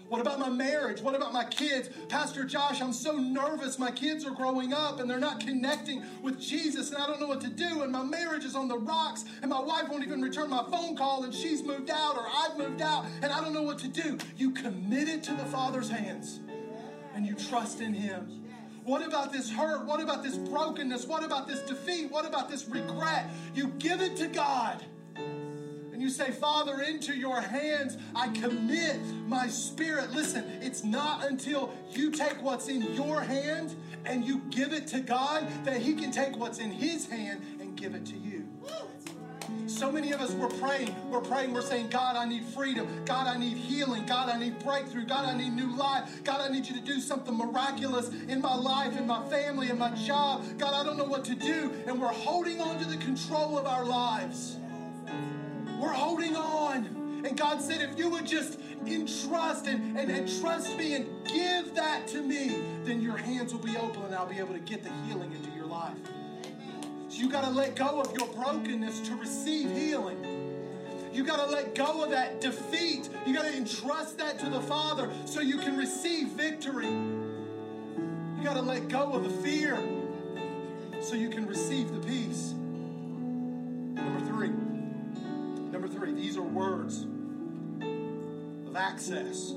What 0.09 0.21
about 0.21 0.39
my 0.39 0.49
marriage? 0.49 1.01
What 1.01 1.13
about 1.13 1.33
my 1.33 1.43
kids? 1.43 1.89
Pastor 2.09 2.43
Josh, 2.43 2.81
I'm 2.81 2.93
so 2.93 3.17
nervous. 3.17 3.77
My 3.77 3.91
kids 3.91 4.25
are 4.25 4.31
growing 4.31 4.73
up 4.73 4.99
and 4.99 5.07
they're 5.07 5.19
not 5.19 5.39
connecting 5.39 6.03
with 6.23 6.39
Jesus, 6.39 6.89
and 6.89 6.97
I 6.97 7.05
don't 7.05 7.19
know 7.19 7.27
what 7.27 7.41
to 7.41 7.49
do. 7.49 7.83
And 7.83 7.91
my 7.91 8.03
marriage 8.03 8.43
is 8.43 8.55
on 8.55 8.67
the 8.67 8.77
rocks, 8.77 9.25
and 9.43 9.51
my 9.51 9.61
wife 9.61 9.87
won't 9.87 10.03
even 10.03 10.19
return 10.19 10.49
my 10.49 10.63
phone 10.71 10.97
call, 10.97 11.23
and 11.23 11.33
she's 11.33 11.61
moved 11.61 11.91
out, 11.91 12.17
or 12.17 12.25
I've 12.27 12.57
moved 12.57 12.81
out, 12.81 13.05
and 13.21 13.31
I 13.31 13.39
don't 13.39 13.53
know 13.53 13.61
what 13.61 13.77
to 13.79 13.87
do. 13.87 14.17
You 14.35 14.51
commit 14.51 15.07
it 15.07 15.21
to 15.23 15.33
the 15.33 15.45
Father's 15.45 15.89
hands, 15.89 16.39
and 17.13 17.23
you 17.23 17.35
trust 17.35 17.79
in 17.79 17.93
Him. 17.93 18.39
What 18.83 19.05
about 19.05 19.31
this 19.31 19.51
hurt? 19.51 19.85
What 19.85 20.01
about 20.01 20.23
this 20.23 20.37
brokenness? 20.37 21.05
What 21.05 21.23
about 21.23 21.47
this 21.47 21.61
defeat? 21.61 22.09
What 22.09 22.25
about 22.25 22.49
this 22.49 22.67
regret? 22.67 23.29
You 23.53 23.67
give 23.77 24.01
it 24.01 24.17
to 24.17 24.27
God 24.27 24.83
and 25.99 26.07
you 26.07 26.13
say, 26.13 26.31
Father, 26.31 26.81
into 26.81 27.13
your 27.13 27.41
hands 27.41 27.97
I 28.15 28.29
commit 28.29 29.01
my 29.27 29.49
spirit. 29.49 30.11
Listen, 30.11 30.45
it's 30.61 30.81
not 30.81 31.25
until 31.27 31.73
you 31.91 32.09
take 32.09 32.41
what's 32.41 32.69
in 32.69 32.93
your 32.93 33.19
hand 33.19 33.75
and 34.05 34.23
you 34.23 34.41
give 34.49 34.71
it 34.71 34.87
to 34.87 35.01
God 35.01 35.45
that 35.65 35.81
He 35.81 35.95
can 35.95 36.09
take 36.09 36.37
what's 36.37 36.59
in 36.59 36.71
His 36.71 37.05
hand 37.09 37.41
and 37.59 37.75
give 37.75 37.95
it 37.95 38.05
to 38.05 38.15
you. 38.15 38.47
So 39.67 39.91
many 39.91 40.13
of 40.13 40.21
us, 40.21 40.31
we're 40.31 40.47
praying. 40.47 40.95
We're 41.11 41.19
praying. 41.19 41.53
We're 41.53 41.61
saying, 41.61 41.89
God, 41.89 42.15
I 42.15 42.23
need 42.23 42.45
freedom. 42.45 42.87
God, 43.03 43.27
I 43.27 43.37
need 43.37 43.57
healing. 43.57 44.05
God, 44.05 44.29
I 44.29 44.39
need 44.39 44.57
breakthrough. 44.59 45.05
God, 45.05 45.25
I 45.25 45.35
need 45.35 45.51
new 45.51 45.75
life. 45.75 46.23
God, 46.23 46.39
I 46.39 46.47
need 46.47 46.65
you 46.65 46.75
to 46.75 46.81
do 46.81 47.01
something 47.01 47.35
miraculous 47.35 48.09
in 48.29 48.39
my 48.39 48.55
life, 48.55 48.97
in 48.97 49.05
my 49.05 49.27
family, 49.27 49.69
in 49.69 49.77
my 49.77 49.93
job. 49.95 50.45
God, 50.57 50.73
I 50.73 50.85
don't 50.85 50.95
know 50.95 51.03
what 51.03 51.25
to 51.25 51.35
do. 51.35 51.73
And 51.87 51.99
we're 51.99 52.07
holding 52.07 52.61
on 52.61 52.79
to 52.79 52.85
the 52.85 52.97
control 52.97 53.57
of 53.57 53.65
our 53.65 53.83
lives. 53.83 54.59
We're 55.79 55.93
holding 55.93 56.35
on. 56.35 57.23
And 57.25 57.37
God 57.37 57.61
said, 57.61 57.81
if 57.81 57.97
you 57.97 58.09
would 58.09 58.25
just 58.25 58.59
entrust 58.85 59.67
and, 59.67 59.97
and, 59.97 60.09
and 60.09 60.41
trust 60.41 60.77
me 60.77 60.95
and 60.95 61.05
give 61.27 61.75
that 61.75 62.07
to 62.09 62.21
me, 62.21 62.63
then 62.83 63.01
your 63.01 63.17
hands 63.17 63.53
will 63.53 63.61
be 63.61 63.75
open 63.77 64.03
and 64.03 64.15
I'll 64.15 64.27
be 64.27 64.39
able 64.39 64.53
to 64.53 64.59
get 64.59 64.83
the 64.83 64.91
healing 65.07 65.31
into 65.31 65.49
your 65.55 65.65
life. 65.65 65.97
So 67.09 67.17
you 67.17 67.29
got 67.29 67.43
to 67.43 67.49
let 67.49 67.75
go 67.75 68.01
of 68.01 68.15
your 68.17 68.27
brokenness 68.27 69.01
to 69.01 69.15
receive 69.15 69.71
healing. 69.71 70.39
You 71.11 71.23
got 71.23 71.43
to 71.45 71.51
let 71.51 71.75
go 71.75 72.03
of 72.03 72.11
that 72.11 72.39
defeat. 72.39 73.09
You 73.25 73.33
got 73.33 73.45
to 73.45 73.55
entrust 73.55 74.17
that 74.19 74.39
to 74.39 74.49
the 74.49 74.61
Father 74.61 75.09
so 75.25 75.41
you 75.41 75.57
can 75.57 75.75
receive 75.75 76.29
victory. 76.29 76.87
You 76.87 78.43
got 78.43 78.53
to 78.53 78.61
let 78.61 78.87
go 78.87 79.13
of 79.13 79.23
the 79.23 79.29
fear 79.29 79.81
so 81.01 81.15
you 81.15 81.29
can 81.29 81.47
receive 81.47 81.91
the 81.91 81.99
peace. 81.99 82.53
Are 86.39 86.43
words 86.43 87.05
of 88.65 88.75
access. 88.75 89.53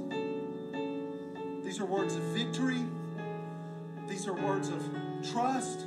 These 1.62 1.80
are 1.80 1.84
words 1.84 2.16
of 2.16 2.22
victory. 2.24 2.84
These 4.08 4.26
are 4.26 4.32
words 4.32 4.68
of 4.68 4.82
trust. 5.32 5.86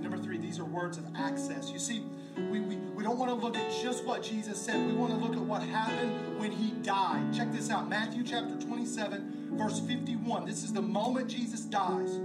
Number 0.00 0.16
three, 0.16 0.38
these 0.38 0.58
are 0.58 0.64
words 0.64 0.96
of 0.96 1.04
access. 1.14 1.70
You 1.70 1.78
see, 1.78 2.02
we, 2.50 2.60
we, 2.60 2.76
we 2.76 3.04
don't 3.04 3.18
want 3.18 3.30
to 3.30 3.34
look 3.34 3.56
at 3.56 3.70
just 3.82 4.06
what 4.06 4.22
Jesus 4.22 4.58
said. 4.58 4.86
We 4.86 4.94
want 4.94 5.12
to 5.12 5.18
look 5.18 5.34
at 5.34 5.42
what 5.42 5.62
happened 5.62 6.40
when 6.40 6.50
he 6.50 6.70
died. 6.82 7.34
Check 7.34 7.52
this 7.52 7.70
out 7.70 7.90
Matthew 7.90 8.24
chapter 8.24 8.56
27, 8.56 9.58
verse 9.58 9.80
51. 9.80 10.46
This 10.46 10.64
is 10.64 10.72
the 10.72 10.80
moment 10.80 11.28
Jesus 11.28 11.60
dies. 11.60 12.18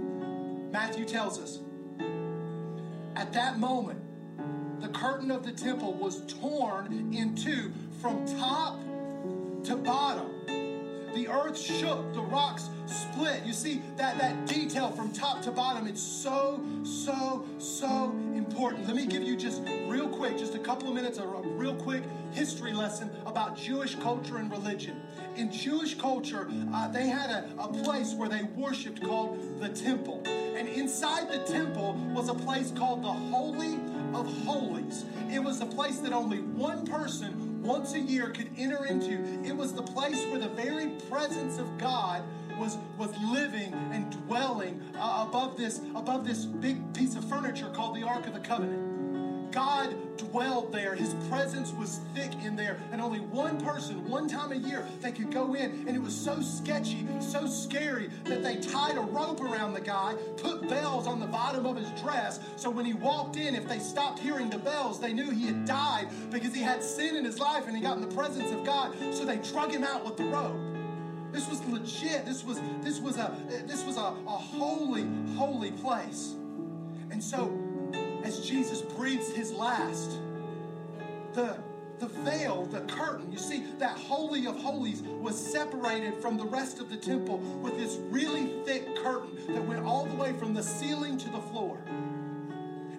Matthew 0.72 1.04
tells 1.04 1.38
us, 1.38 1.58
at 3.16 3.34
that 3.34 3.58
moment, 3.58 4.00
the 4.80 4.88
curtain 4.88 5.30
of 5.30 5.44
the 5.44 5.52
temple 5.52 5.94
was 5.94 6.20
torn 6.40 7.14
in 7.14 7.34
two 7.34 7.72
from 8.00 8.26
top 8.38 8.78
to 9.64 9.76
bottom. 9.76 10.30
The 11.14 11.28
earth 11.28 11.58
shook, 11.58 12.12
the 12.12 12.20
rocks 12.20 12.68
split. 12.84 13.42
You 13.46 13.54
see 13.54 13.80
that, 13.96 14.18
that 14.18 14.46
detail 14.46 14.90
from 14.90 15.12
top 15.12 15.40
to 15.42 15.50
bottom, 15.50 15.86
it's 15.86 16.02
so, 16.02 16.62
so, 16.84 17.44
so 17.58 18.10
important. 18.34 18.86
Let 18.86 18.96
me 18.96 19.06
give 19.06 19.22
you 19.22 19.34
just 19.34 19.62
real 19.86 20.08
quick, 20.08 20.36
just 20.36 20.54
a 20.54 20.58
couple 20.58 20.88
of 20.88 20.94
minutes, 20.94 21.16
a 21.16 21.26
real 21.26 21.74
quick 21.74 22.02
history 22.32 22.74
lesson 22.74 23.10
about 23.24 23.56
Jewish 23.56 23.94
culture 23.94 24.36
and 24.36 24.50
religion. 24.50 25.00
In 25.36 25.50
Jewish 25.50 25.96
culture, 25.98 26.48
uh, 26.74 26.88
they 26.88 27.06
had 27.06 27.30
a, 27.30 27.48
a 27.58 27.68
place 27.82 28.12
where 28.12 28.28
they 28.28 28.42
worshiped 28.54 29.02
called 29.02 29.40
the 29.58 29.70
temple. 29.70 30.22
And 30.26 30.68
inside 30.68 31.30
the 31.30 31.38
temple 31.50 31.94
was 32.14 32.28
a 32.28 32.34
place 32.34 32.72
called 32.72 33.02
the 33.02 33.12
Holy 33.12 33.78
of 34.14 34.26
Holies. 34.44 35.04
It 35.30 35.42
was 35.42 35.60
a 35.60 35.66
place 35.66 35.98
that 35.98 36.12
only 36.12 36.38
one 36.38 36.86
person 36.86 37.62
once 37.62 37.94
a 37.94 38.00
year 38.00 38.30
could 38.30 38.50
enter 38.56 38.86
into. 38.86 39.22
It 39.44 39.56
was 39.56 39.72
the 39.72 39.82
place 39.82 40.24
where 40.26 40.38
the 40.38 40.48
very 40.48 40.90
presence 41.10 41.58
of 41.58 41.78
God 41.78 42.22
was 42.58 42.78
was 42.96 43.10
living 43.18 43.72
and 43.92 44.10
dwelling 44.26 44.80
uh, 44.98 45.26
above 45.28 45.56
this 45.56 45.80
above 45.94 46.26
this 46.26 46.44
big 46.44 46.94
piece 46.94 47.14
of 47.16 47.24
furniture 47.28 47.68
called 47.70 47.96
the 47.96 48.02
Ark 48.02 48.26
of 48.26 48.34
the 48.34 48.40
Covenant. 48.40 48.85
God 49.56 49.96
dwelled 50.18 50.70
there. 50.70 50.94
His 50.94 51.14
presence 51.30 51.72
was 51.72 52.00
thick 52.14 52.30
in 52.44 52.56
there. 52.56 52.78
And 52.92 53.00
only 53.00 53.20
one 53.20 53.58
person, 53.58 54.06
one 54.06 54.28
time 54.28 54.52
a 54.52 54.54
year, 54.54 54.86
they 55.00 55.12
could 55.12 55.32
go 55.32 55.54
in. 55.54 55.86
And 55.88 55.96
it 55.96 55.98
was 55.98 56.14
so 56.14 56.42
sketchy, 56.42 57.06
so 57.20 57.46
scary 57.46 58.10
that 58.24 58.42
they 58.42 58.56
tied 58.56 58.98
a 58.98 59.00
rope 59.00 59.40
around 59.40 59.72
the 59.72 59.80
guy, 59.80 60.14
put 60.36 60.68
bells 60.68 61.06
on 61.06 61.20
the 61.20 61.26
bottom 61.26 61.64
of 61.64 61.78
his 61.78 61.88
dress. 62.02 62.38
So 62.56 62.68
when 62.68 62.84
he 62.84 62.92
walked 62.92 63.36
in, 63.36 63.54
if 63.54 63.66
they 63.66 63.78
stopped 63.78 64.18
hearing 64.18 64.50
the 64.50 64.58
bells, 64.58 65.00
they 65.00 65.14
knew 65.14 65.30
he 65.30 65.46
had 65.46 65.64
died 65.64 66.08
because 66.30 66.54
he 66.54 66.60
had 66.60 66.82
sin 66.82 67.16
in 67.16 67.24
his 67.24 67.38
life 67.38 67.66
and 67.66 67.74
he 67.74 67.82
got 67.82 67.96
in 67.96 68.06
the 68.06 68.14
presence 68.14 68.52
of 68.52 68.62
God. 68.62 68.94
So 69.14 69.24
they 69.24 69.38
drug 69.38 69.70
him 69.70 69.84
out 69.84 70.04
with 70.04 70.18
the 70.18 70.24
rope. 70.24 70.60
This 71.32 71.48
was 71.48 71.64
legit. 71.64 72.26
This 72.26 72.44
was 72.44 72.60
this 72.82 73.00
was 73.00 73.16
a 73.16 73.34
this 73.66 73.84
was 73.84 73.96
a, 73.96 74.00
a 74.26 74.36
holy, 74.36 75.06
holy 75.34 75.70
place. 75.70 76.34
And 77.10 77.24
so 77.24 77.65
as 78.26 78.40
Jesus 78.40 78.82
breathes 78.82 79.30
his 79.30 79.52
last, 79.52 80.18
the, 81.32 81.56
the 82.00 82.08
veil, 82.08 82.66
the 82.66 82.80
curtain, 82.80 83.30
you 83.30 83.38
see, 83.38 83.62
that 83.78 83.96
Holy 83.96 84.46
of 84.46 84.56
Holies 84.56 85.02
was 85.02 85.38
separated 85.38 86.20
from 86.20 86.36
the 86.36 86.44
rest 86.44 86.80
of 86.80 86.90
the 86.90 86.96
temple 86.96 87.38
with 87.38 87.78
this 87.78 87.98
really 88.10 88.64
thick 88.64 88.96
curtain 88.96 89.54
that 89.54 89.64
went 89.64 89.84
all 89.84 90.06
the 90.06 90.16
way 90.16 90.32
from 90.32 90.54
the 90.54 90.62
ceiling 90.62 91.16
to 91.18 91.30
the 91.30 91.38
floor. 91.38 91.78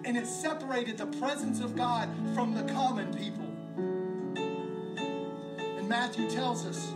And 0.06 0.16
it 0.16 0.26
separated 0.26 0.96
the 0.96 1.08
presence 1.18 1.60
of 1.60 1.76
God 1.76 2.08
from 2.34 2.54
the 2.54 2.62
common 2.72 3.14
people. 3.14 3.44
And 3.76 5.86
Matthew 5.86 6.30
tells 6.30 6.64
us 6.64 6.94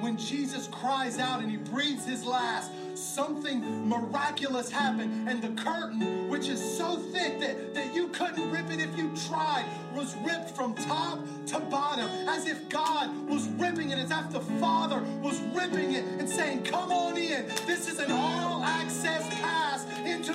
when 0.00 0.18
Jesus 0.18 0.68
cries 0.68 1.18
out 1.18 1.40
and 1.40 1.50
he 1.50 1.56
breathes 1.56 2.04
his 2.04 2.26
last, 2.26 2.70
something 3.00 3.88
miraculous 3.88 4.70
happened. 4.70 5.28
And 5.28 5.42
the 5.42 5.60
curtain, 5.60 6.28
which 6.28 6.48
is 6.48 6.60
so 6.60 6.96
thick 6.96 7.40
that, 7.40 7.74
that 7.74 7.94
you 7.94 8.08
couldn't 8.08 8.50
rip 8.50 8.70
it 8.70 8.80
if 8.80 8.96
you 8.96 9.10
tried, 9.28 9.64
was 9.94 10.14
ripped 10.24 10.50
from 10.50 10.74
top 10.74 11.18
to 11.46 11.60
bottom, 11.60 12.08
as 12.28 12.46
if 12.46 12.68
God 12.68 13.10
was 13.28 13.48
ripping 13.50 13.90
it, 13.90 13.98
as 13.98 14.10
if 14.10 14.30
the 14.30 14.40
Father 14.60 15.02
was 15.22 15.40
ripping 15.54 15.92
it 15.94 16.04
and 16.18 16.28
saying, 16.28 16.62
Come 16.64 16.92
on 16.92 17.16
in. 17.16 17.46
This 17.66 17.88
is 17.88 17.98
an 17.98 18.10
all 18.10 18.62
access 18.62 19.39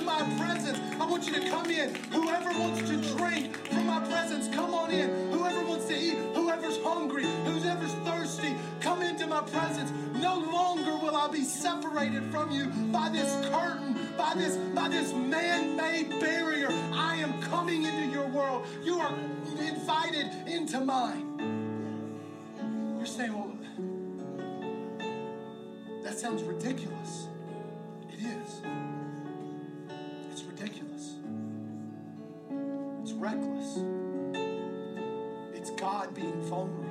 my 0.06 0.22
presence. 0.38 0.78
I 1.00 1.04
want 1.04 1.26
you 1.26 1.34
to 1.34 1.50
come 1.50 1.68
in. 1.70 1.94
Whoever 2.12 2.50
wants 2.58 2.88
to 2.88 2.96
drink 3.16 3.56
from 3.68 3.86
my 3.86 4.00
presence, 4.06 4.48
come 4.54 4.72
on 4.72 4.90
in. 4.92 5.32
Whoever 5.32 5.64
wants 5.64 5.86
to 5.86 5.98
eat, 5.98 6.16
whoever's 6.34 6.80
hungry, 6.82 7.24
whoever's 7.44 7.92
thirsty, 8.06 8.54
come 8.80 9.02
into 9.02 9.26
my 9.26 9.42
presence. 9.42 9.92
No 10.14 10.38
longer 10.38 10.96
will 10.96 11.16
I 11.16 11.28
be 11.28 11.42
separated 11.42 12.30
from 12.30 12.50
you 12.52 12.66
by 12.92 13.08
this 13.10 13.30
curtain, 13.50 13.98
by 14.16 14.34
this, 14.36 14.56
by 14.74 14.88
this 14.88 15.12
man-made 15.12 16.20
barrier. 16.20 16.68
I 16.94 17.16
am 17.16 17.42
coming 17.42 17.82
into 17.82 18.06
your 18.06 18.28
world. 18.28 18.64
You 18.84 19.00
are 19.00 19.12
invited 19.58 20.30
into 20.46 20.80
mine. 20.80 21.24
You're 22.96 23.06
saying, 23.06 23.34
well, 23.34 23.52
that 26.04 26.16
sounds 26.16 26.44
ridiculous. 26.44 27.26
It 28.12 28.20
is. 28.20 28.62
Reckless. 33.26 33.82
It's 35.54 35.70
God 35.70 36.14
being 36.14 36.40
vulnerable. 36.42 36.84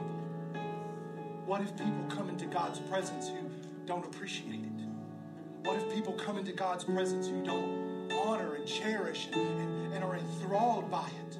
What 1.46 1.62
if 1.62 1.76
people 1.78 2.06
come 2.10 2.30
into 2.30 2.46
God's 2.46 2.80
presence 2.80 3.30
who 3.30 3.50
don't 3.86 4.06
appreciate 4.06 4.64
it? 4.64 5.68
What 5.68 5.78
if 5.78 5.94
people 5.94 6.14
come 6.14 6.38
into 6.38 6.52
God's 6.52 6.84
presence 6.84 7.28
who 7.28 7.44
don't 7.44 7.86
honor 8.26 8.56
and 8.56 8.66
cherish 8.66 9.28
and, 9.34 9.60
and, 9.60 9.94
and 9.94 10.04
are 10.04 10.16
enthralled 10.16 10.90
by 10.90 11.08
it. 11.08 11.38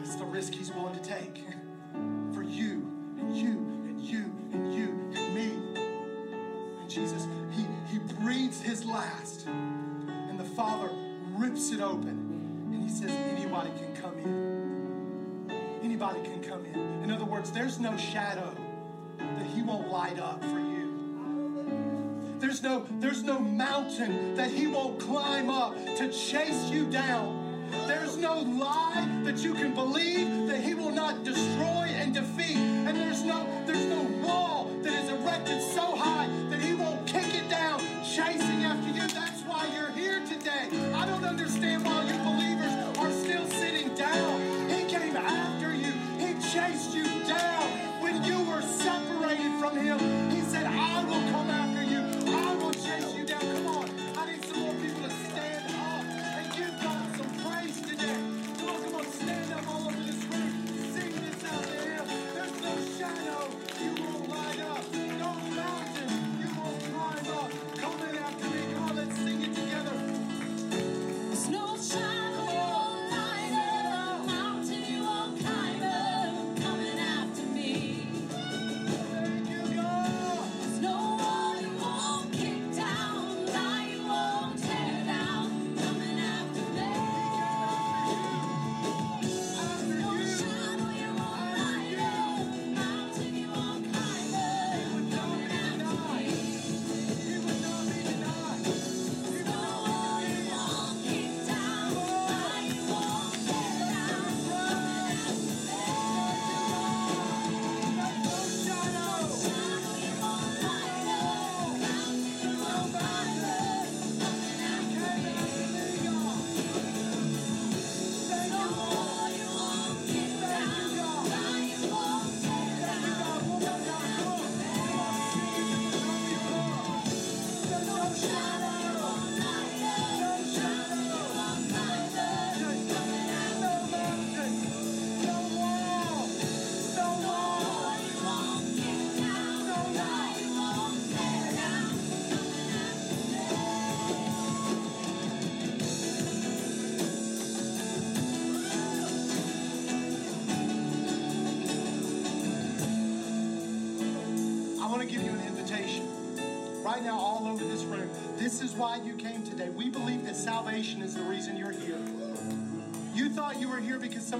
It's 0.00 0.16
the 0.16 0.24
risk 0.24 0.52
he's 0.52 0.72
willing 0.72 0.94
to 0.94 1.02
take 1.02 1.36
for 2.34 2.42
you 2.42 2.90
and 3.18 3.36
you 3.36 3.52
and 3.86 4.00
you 4.00 4.32
and 4.52 4.74
you 4.74 4.88
and 5.14 5.34
me. 5.34 5.82
And 6.80 6.90
Jesus, 6.90 7.26
he, 7.52 7.66
he 7.90 7.98
breathes 7.98 8.60
his 8.60 8.84
last, 8.84 9.46
and 9.46 10.38
the 10.38 10.44
Father 10.44 10.90
rips 11.36 11.70
it 11.70 11.80
open, 11.80 12.70
and 12.72 12.82
he 12.82 12.88
says, 12.88 13.10
anybody 13.10 13.70
can 13.78 13.93
come 14.04 14.18
in. 14.18 15.80
Anybody 15.82 16.20
can 16.22 16.42
come 16.42 16.64
in. 16.66 17.02
In 17.02 17.10
other 17.10 17.24
words, 17.24 17.50
there's 17.50 17.78
no 17.78 17.96
shadow 17.96 18.54
that 19.18 19.46
he 19.46 19.62
won't 19.62 19.88
light 19.88 20.18
up 20.18 20.42
for 20.42 20.58
you. 20.58 22.36
There's 22.38 22.62
no, 22.62 22.86
there's 23.00 23.22
no 23.22 23.38
mountain 23.38 24.34
that 24.34 24.50
he 24.50 24.66
won't 24.66 25.00
climb 25.00 25.48
up 25.48 25.74
to 25.96 26.12
chase 26.12 26.70
you 26.70 26.84
down. 26.90 27.40
There's 27.86 28.16
no 28.18 28.40
lie 28.40 29.08
that 29.24 29.38
you 29.38 29.54
can 29.54 29.74
believe 29.74 30.48
that 30.48 30.60
he 30.60 30.74
will 30.74 30.92
not 30.92 31.24
destroy 31.24 31.88
and 31.96 32.12
defeat. 32.12 32.56
And 32.56 32.96
there's 32.96 33.22
no, 33.22 33.46
there's 33.66 33.86
no 33.86 34.02
wall 34.26 34.70
that 34.82 34.92
is 34.92 35.08
erected 35.08 35.62
so 35.62 35.96
high 35.96 36.28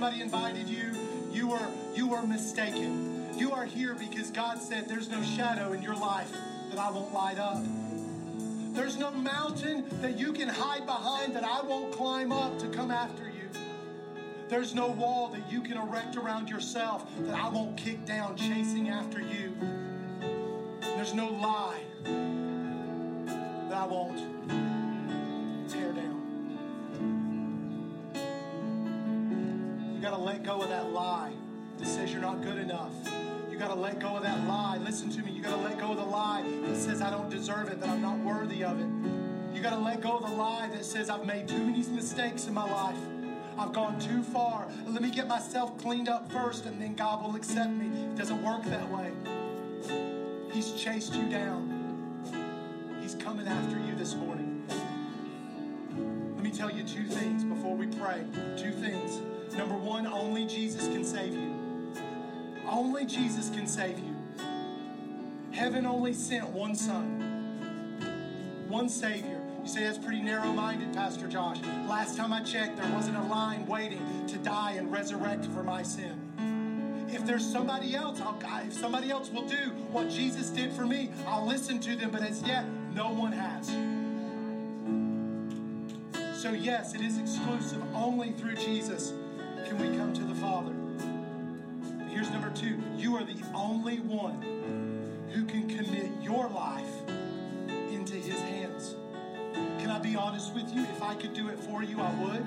somebody 0.05 0.21
invited 0.23 0.69
you. 0.69 0.93
You 1.33 1.49
were 1.49 1.67
you 1.95 2.07
were 2.07 2.23
mistaken. 2.27 3.27
You 3.39 3.53
are 3.53 3.65
here 3.65 3.95
because 3.95 4.31
God 4.31 4.61
said 4.61 4.87
there's 4.87 5.09
no 5.09 5.23
shadow 5.23 5.73
in 5.73 5.81
your 5.81 5.95
life 5.95 6.31
that 6.69 6.79
I 6.79 6.91
won't 6.91 7.15
light 7.15 7.39
up. 7.39 7.63
There's 8.75 8.99
no 8.99 9.11
mountain 9.13 9.87
that 10.03 10.19
you 10.19 10.35
can 10.35 10.47
hide 10.47 10.85
behind 10.85 11.35
that 11.35 11.43
I 11.43 11.63
won't 11.63 11.91
climb 11.91 12.33
up 12.33 12.59
to 12.59 12.69
come 12.69 12.91
after 12.91 13.25
you. 13.25 13.49
There's 14.51 14.75
no 14.75 14.89
wall 14.89 15.29
that 15.29 15.51
you 15.51 15.63
can 15.63 15.79
erect 15.79 16.17
around 16.17 16.51
yourself 16.51 17.11
that 17.21 17.35
I 17.35 17.49
won't 17.49 17.79
kick 17.79 18.05
down 18.05 18.37
chasing 18.37 18.91
after 18.91 19.23
you. 19.23 19.55
There's 20.83 21.15
no 21.15 21.31
lie 21.31 21.81
that 23.71 23.79
I 23.79 23.87
won't 23.87 24.74
lie 30.95 31.33
that 31.79 31.87
says 31.87 32.13
you're 32.13 32.23
not 32.23 32.41
good 32.41 32.57
enough. 32.57 32.93
You 33.51 33.59
got 33.59 33.69
to 33.69 33.75
let 33.75 33.99
go 33.99 34.17
of 34.17 34.23
that 34.23 34.47
lie. 34.47 34.79
Listen 34.79 35.11
to 35.11 35.23
me. 35.23 35.33
You 35.33 35.43
got 35.43 35.51
to 35.51 35.63
let 35.63 35.79
go 35.79 35.91
of 35.91 35.97
the 35.97 36.05
lie 36.05 36.45
that 36.67 36.77
says 36.77 37.03
I 37.03 37.11
don't 37.11 37.29
deserve 37.29 37.69
it, 37.69 37.81
that 37.81 37.89
I'm 37.89 38.01
not 38.01 38.19
worthy 38.19 38.63
of 38.63 38.81
it. 38.81 38.87
You 39.55 39.61
got 39.61 39.71
to 39.71 39.79
let 39.79 40.01
go 40.01 40.19
of 40.19 40.31
the 40.31 40.37
lie 40.37 40.69
that 40.73 40.85
says 40.85 41.11
I've 41.11 41.27
made 41.27 41.49
too 41.49 41.59
many 41.59 41.83
mistakes 41.89 42.47
in 42.47 42.55
my 42.55 42.71
life. 42.71 42.97
I've 43.59 43.73
gone 43.73 43.99
too 43.99 44.23
far. 44.23 44.69
Let 44.87 45.03
me 45.03 45.11
get 45.11 45.27
myself 45.27 45.77
cleaned 45.79 46.09
up 46.09 46.31
first 46.33 46.65
and 46.67 46.81
then 46.81 46.95
God 46.95 47.23
will 47.23 47.37
accept 47.37 47.71
me. 47.71 47.87
It 47.87 48.17
doesn't 48.17 48.43
work 48.43 48.65
that 48.65 48.89
way. 48.91 49.13
He's 50.53 50.73
chased 50.73 51.15
you 51.15 51.29
down. 51.29 53.01
He's 53.01 53.15
coming 53.17 53.47
after 53.47 53.79
you 53.79 53.95
this 53.97 54.15
morning. 54.15 54.65
Let 56.37 56.43
me 56.43 56.51
tell 56.51 56.71
you 56.71 56.85
two 56.85 57.05
things 57.05 57.45
before 57.45 57.77
we 57.77 57.87
pray. 57.87 58.25
Two 58.57 58.73
things. 58.73 59.21
Number 59.57 59.77
one, 59.77 60.07
only 60.07 60.47
Jesus 60.47 60.89
can 60.89 61.05
save 61.05 61.33
you. 61.33 61.55
Only 62.69 63.05
Jesus 63.05 63.51
can 63.51 63.67
save 63.67 63.99
you. 63.99 64.17
Heaven 65.53 65.87
only 65.87 66.13
sent 66.13 66.49
one 66.49 66.75
Son, 66.75 68.67
one 68.69 68.89
Savior. 68.89 69.41
You 69.63 69.69
say 69.69 69.85
that's 69.85 69.99
pretty 69.99 70.21
narrow 70.21 70.53
minded, 70.53 70.93
Pastor 70.93 71.29
Josh. 71.29 71.59
Last 71.89 72.17
time 72.17 72.33
I 72.33 72.43
checked, 72.43 72.77
there 72.77 72.93
wasn't 72.93 73.17
a 73.17 73.23
line 73.23 73.65
waiting 73.67 74.27
to 74.27 74.37
die 74.39 74.73
and 74.73 74.91
resurrect 74.93 75.47
for 75.47 75.63
my 75.63 75.83
sin. 75.83 77.07
If 77.09 77.25
there's 77.25 77.47
somebody 77.47 77.95
else, 77.95 78.21
I'll, 78.21 78.39
if 78.67 78.73
somebody 78.73 79.11
else 79.11 79.31
will 79.31 79.47
do 79.47 79.71
what 79.93 80.11
Jesus 80.11 80.51
did 80.51 80.73
for 80.73 80.85
me, 80.85 81.13
I'll 81.29 81.47
listen 81.47 81.79
to 81.81 81.95
them, 81.95 82.11
but 82.11 82.23
as 82.23 82.43
yet, 82.43 82.65
no 82.93 83.11
one 83.11 83.33
has. 83.33 83.69
So, 86.43 86.53
yes, 86.53 86.95
it 86.95 87.01
is 87.01 87.19
exclusive. 87.19 87.83
Only 87.95 88.33
through 88.33 88.57
Jesus 88.57 89.13
can 89.65 89.79
we 89.79 89.97
come 89.97 90.13
to 90.13 90.23
the 90.25 90.35
Father. 90.35 90.73
Here's 92.09 92.31
number 92.31 92.51
two 92.51 92.79
you 92.97 93.17
are 93.17 93.25
the 93.25 93.37
only 93.55 93.99
one 94.01 94.43
who 95.31 95.45
can 95.45 95.69
commit 95.69 96.11
your 96.23 96.49
life 96.49 97.09
into 97.91 98.15
His 98.15 98.39
hands. 98.41 98.95
Can 99.79 99.91
I 99.91 99.99
be 99.99 100.17
honest 100.17 100.55
with 100.55 100.73
you? 100.73 100.83
If 100.83 101.03
I 101.03 101.15
could 101.15 101.33
do 101.35 101.49
it 101.49 101.59
for 101.59 101.83
you, 101.83 102.01
I 102.01 102.13
would. 102.23 102.47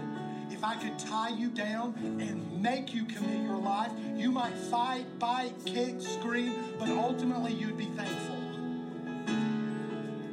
If 0.52 0.64
I 0.64 0.76
could 0.76 0.98
tie 1.00 1.30
you 1.30 1.50
down 1.50 1.96
and 2.22 2.62
make 2.62 2.94
you 2.94 3.06
commit 3.06 3.44
your 3.44 3.58
life, 3.58 3.92
you 4.16 4.32
might 4.32 4.54
fight, 4.54 5.06
bite, 5.20 5.54
kick, 5.66 6.00
scream, 6.00 6.54
but 6.80 6.90
ultimately 6.90 7.54
you'd 7.54 7.78
be 7.78 7.86
thankful. 7.86 8.38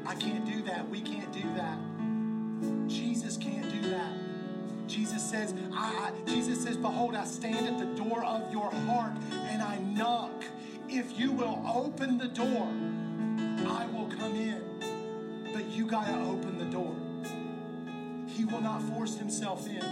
I 0.06 0.14
can't 0.14 0.44
do 0.44 0.62
that. 0.62 0.88
We 0.88 1.00
can't 1.00 1.32
do 1.32 1.42
that. 1.54 1.78
Jesus 4.94 5.28
says, 5.28 5.52
I, 5.72 6.12
Jesus 6.24 6.62
says, 6.62 6.76
Behold, 6.76 7.16
I 7.16 7.24
stand 7.24 7.66
at 7.66 7.78
the 7.78 8.00
door 8.00 8.24
of 8.24 8.52
your 8.52 8.70
heart 8.70 9.14
and 9.32 9.60
I 9.60 9.78
knock. 9.78 10.44
If 10.88 11.18
you 11.18 11.32
will 11.32 11.60
open 11.66 12.16
the 12.16 12.28
door, 12.28 12.68
I 13.68 13.86
will 13.86 14.06
come 14.06 14.36
in. 14.36 14.62
But 15.52 15.66
you 15.66 15.86
got 15.86 16.06
to 16.06 16.14
open 16.20 16.58
the 16.58 16.66
door. 16.66 16.94
He 18.28 18.44
will 18.44 18.60
not 18.60 18.82
force 18.82 19.16
himself 19.16 19.66
in. 19.66 19.84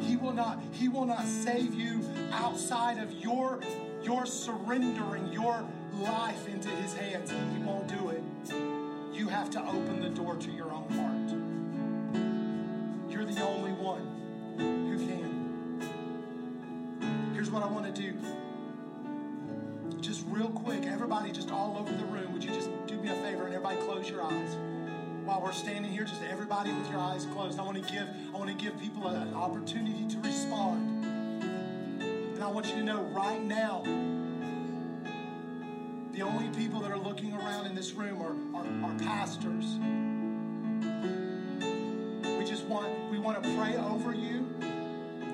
He 0.00 0.16
will 0.16 0.34
not, 0.34 0.62
he 0.70 0.88
will 0.88 1.06
not 1.06 1.26
save 1.26 1.74
you 1.74 2.04
outside 2.30 2.98
of 2.98 3.12
your, 3.14 3.58
your 4.04 4.24
surrendering 4.24 5.32
your 5.32 5.66
life 6.00 6.46
into 6.46 6.68
his 6.68 6.94
hands. 6.94 7.32
He 7.32 7.62
won't 7.64 7.88
do 7.88 8.10
it. 8.10 8.22
You 9.12 9.26
have 9.26 9.50
to 9.50 9.60
open 9.60 10.00
the 10.00 10.10
door 10.10 10.36
to 10.36 10.50
your 10.52 10.70
own 10.70 10.88
heart. 10.90 11.09
What 17.50 17.64
I 17.64 17.66
want 17.66 17.92
to 17.92 18.00
do. 18.00 18.14
Just 20.00 20.24
real 20.28 20.50
quick, 20.50 20.84
everybody 20.86 21.32
just 21.32 21.50
all 21.50 21.76
over 21.76 21.90
the 21.90 22.04
room, 22.04 22.32
would 22.32 22.44
you 22.44 22.50
just 22.50 22.70
do 22.86 22.96
me 22.96 23.08
a 23.08 23.14
favor 23.16 23.44
and 23.44 23.52
everybody 23.52 23.76
close 23.80 24.08
your 24.08 24.22
eyes? 24.22 24.56
While 25.24 25.42
we're 25.42 25.50
standing 25.50 25.90
here, 25.90 26.04
just 26.04 26.22
everybody 26.22 26.72
with 26.72 26.88
your 26.88 27.00
eyes 27.00 27.26
closed. 27.32 27.58
I 27.58 27.64
want 27.64 27.84
to 27.84 27.92
give, 27.92 28.06
I 28.32 28.38
want 28.38 28.56
to 28.56 28.56
give 28.56 28.78
people 28.78 29.08
an 29.08 29.34
opportunity 29.34 30.06
to 30.06 30.20
respond. 30.20 31.04
And 32.00 32.40
I 32.40 32.46
want 32.46 32.66
you 32.68 32.76
to 32.76 32.84
know 32.84 33.02
right 33.02 33.42
now, 33.42 33.82
the 36.12 36.22
only 36.22 36.56
people 36.56 36.78
that 36.82 36.92
are 36.92 36.98
looking 36.98 37.32
around 37.34 37.66
in 37.66 37.74
this 37.74 37.90
room 37.92 38.22
are, 38.22 38.60
are, 38.60 38.92
are 38.92 38.98
pastors. 39.00 39.76
We 42.38 42.44
just 42.44 42.64
want 42.66 43.10
we 43.10 43.18
want 43.18 43.42
to 43.42 43.56
pray 43.56 43.76
over 43.76 44.14
you 44.14 44.46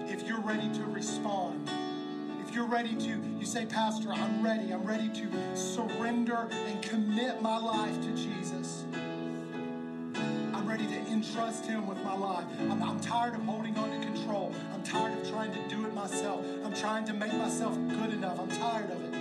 if 0.09 0.27
you're 0.27 0.41
ready 0.41 0.73
to 0.79 0.85
respond. 0.87 1.56
You're 2.57 2.65
ready 2.65 2.95
to, 2.95 3.21
you 3.39 3.45
say, 3.45 3.67
Pastor, 3.67 4.11
I'm 4.11 4.43
ready. 4.43 4.73
I'm 4.73 4.83
ready 4.83 5.11
to 5.11 5.55
surrender 5.55 6.49
and 6.51 6.83
commit 6.83 7.43
my 7.43 7.59
life 7.59 8.01
to 8.01 8.11
Jesus. 8.17 8.87
I'm 10.15 10.67
ready 10.67 10.87
to 10.87 10.97
entrust 11.13 11.67
Him 11.67 11.87
with 11.87 12.03
my 12.03 12.15
life. 12.17 12.47
I'm, 12.59 12.83
I'm 12.83 12.99
tired 12.99 13.35
of 13.35 13.43
holding 13.43 13.77
on 13.77 13.91
to 13.91 13.99
control. 14.07 14.55
I'm 14.73 14.83
tired 14.83 15.21
of 15.21 15.29
trying 15.29 15.53
to 15.53 15.69
do 15.69 15.85
it 15.85 15.93
myself. 15.93 16.47
I'm 16.65 16.75
trying 16.75 17.05
to 17.05 17.13
make 17.13 17.35
myself 17.35 17.75
good 17.91 18.15
enough. 18.15 18.41
I'm 18.41 18.49
tired 18.49 18.91
of 18.91 19.05
it. 19.05 19.15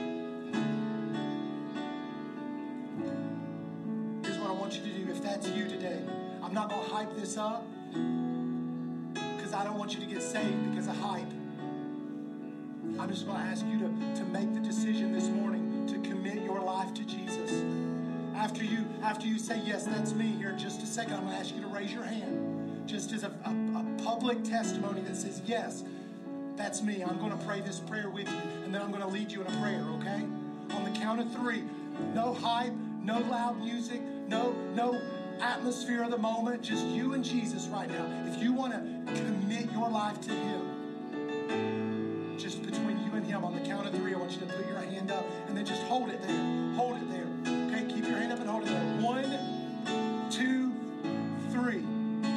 Here's 4.26 4.38
what 4.38 4.50
I 4.50 4.54
want 4.54 4.76
you 4.76 4.82
to 4.82 4.90
do. 4.90 5.12
If 5.12 5.22
that's 5.22 5.50
you 5.50 5.68
today, 5.68 6.02
I'm 6.42 6.54
not 6.54 6.70
going 6.70 6.88
to 6.88 6.90
hype 6.90 7.14
this 7.18 7.36
up 7.36 7.68
because 9.36 9.52
I 9.52 9.66
don't 9.66 9.78
want 9.78 9.94
you 9.94 10.00
to 10.00 10.06
get 10.06 10.22
saved 10.22 10.70
because 10.70 10.88
of 10.88 10.96
hype. 10.96 11.28
I'm 13.00 13.10
just 13.10 13.26
going 13.26 13.38
to 13.38 13.44
ask 13.44 13.66
you 13.66 13.80
to, 13.80 14.16
to 14.16 14.26
make 14.26 14.54
the 14.54 14.60
decision 14.60 15.12
this 15.12 15.28
morning 15.28 15.86
to 15.88 16.10
commit 16.10 16.44
your 16.44 16.62
life 16.62 16.94
to 16.94 17.04
Jesus. 17.04 17.64
After 18.36 18.64
you, 18.64 18.86
after 19.04 19.28
you 19.28 19.38
say, 19.38 19.62
Yes, 19.66 19.86
that's 19.86 20.14
me, 20.14 20.28
here 20.38 20.52
in 20.52 20.60
just 20.60 20.82
a 20.82 20.86
second, 20.86 21.14
I'm 21.14 21.24
going 21.26 21.34
to 21.34 21.40
ask 21.40 21.56
you 21.56 21.62
to 21.62 21.68
raise 21.68 21.94
your 21.94 22.04
hand 22.04 22.88
just 22.88 23.12
as 23.12 23.24
a, 23.24 23.32
a, 23.46 23.50
a 23.50 24.04
public 24.04 24.44
testimony 24.44 25.02
that 25.02 25.16
says, 25.16 25.42
Yes, 25.46 25.84
that's 26.56 26.82
me. 26.82 27.04
I'm 27.04 27.20
going 27.20 27.38
to 27.38 27.46
pray 27.46 27.62
this 27.62 27.80
prayer 27.80 28.10
with 28.10 28.30
you, 28.30 28.42
and 28.64 28.74
then 28.74 28.82
I'm 28.82 28.92
going 28.92 29.04
to 29.04 29.10
lead 29.10 29.32
you 29.32 29.42
in 29.42 29.48
a 29.48 29.62
prayer, 29.62 29.84
okay? 30.00 30.26
On 30.72 30.84
the 30.84 30.98
count 30.98 31.20
of 31.20 31.32
three, 31.34 31.64
no 32.14 32.34
hype, 32.34 32.74
no 33.04 33.20
loud 33.20 33.60
music, 33.60 34.02
no, 34.28 34.54
no 34.74 35.00
atmosphere 35.42 36.04
of 36.04 36.12
the 36.12 36.18
moment, 36.18 36.62
just 36.62 36.86
you 36.86 37.14
and 37.14 37.24
Jesus 37.24 37.68
right 37.68 37.90
now. 37.90 38.32
If 38.34 38.42
you 38.42 38.54
want 38.54 38.74
to 38.74 39.14
commit 39.14 39.72
your 39.72 39.90
life 39.90 40.22
to 40.22 40.32
Him, 40.32 40.65
Him, 43.36 43.44
on 43.44 43.54
the 43.54 43.60
count 43.68 43.86
of 43.86 43.94
three, 43.94 44.14
I 44.14 44.18
want 44.18 44.32
you 44.32 44.40
to 44.40 44.46
put 44.46 44.66
your 44.66 44.78
hand 44.78 45.12
up 45.12 45.26
and 45.48 45.58
then 45.58 45.66
just 45.66 45.82
hold 45.84 46.10
it 46.10 46.22
there. 46.22 46.74
Hold 46.76 46.96
it 46.96 47.10
there. 47.12 47.28
Okay, 47.68 47.94
keep 47.94 48.08
your 48.08 48.18
hand 48.18 48.32
up 48.32 48.40
and 48.40 48.50
hold 48.50 48.64
it 48.64 48.70
there. 48.70 49.02
One, 49.02 50.30
two, 50.32 50.72
three. 51.52 51.84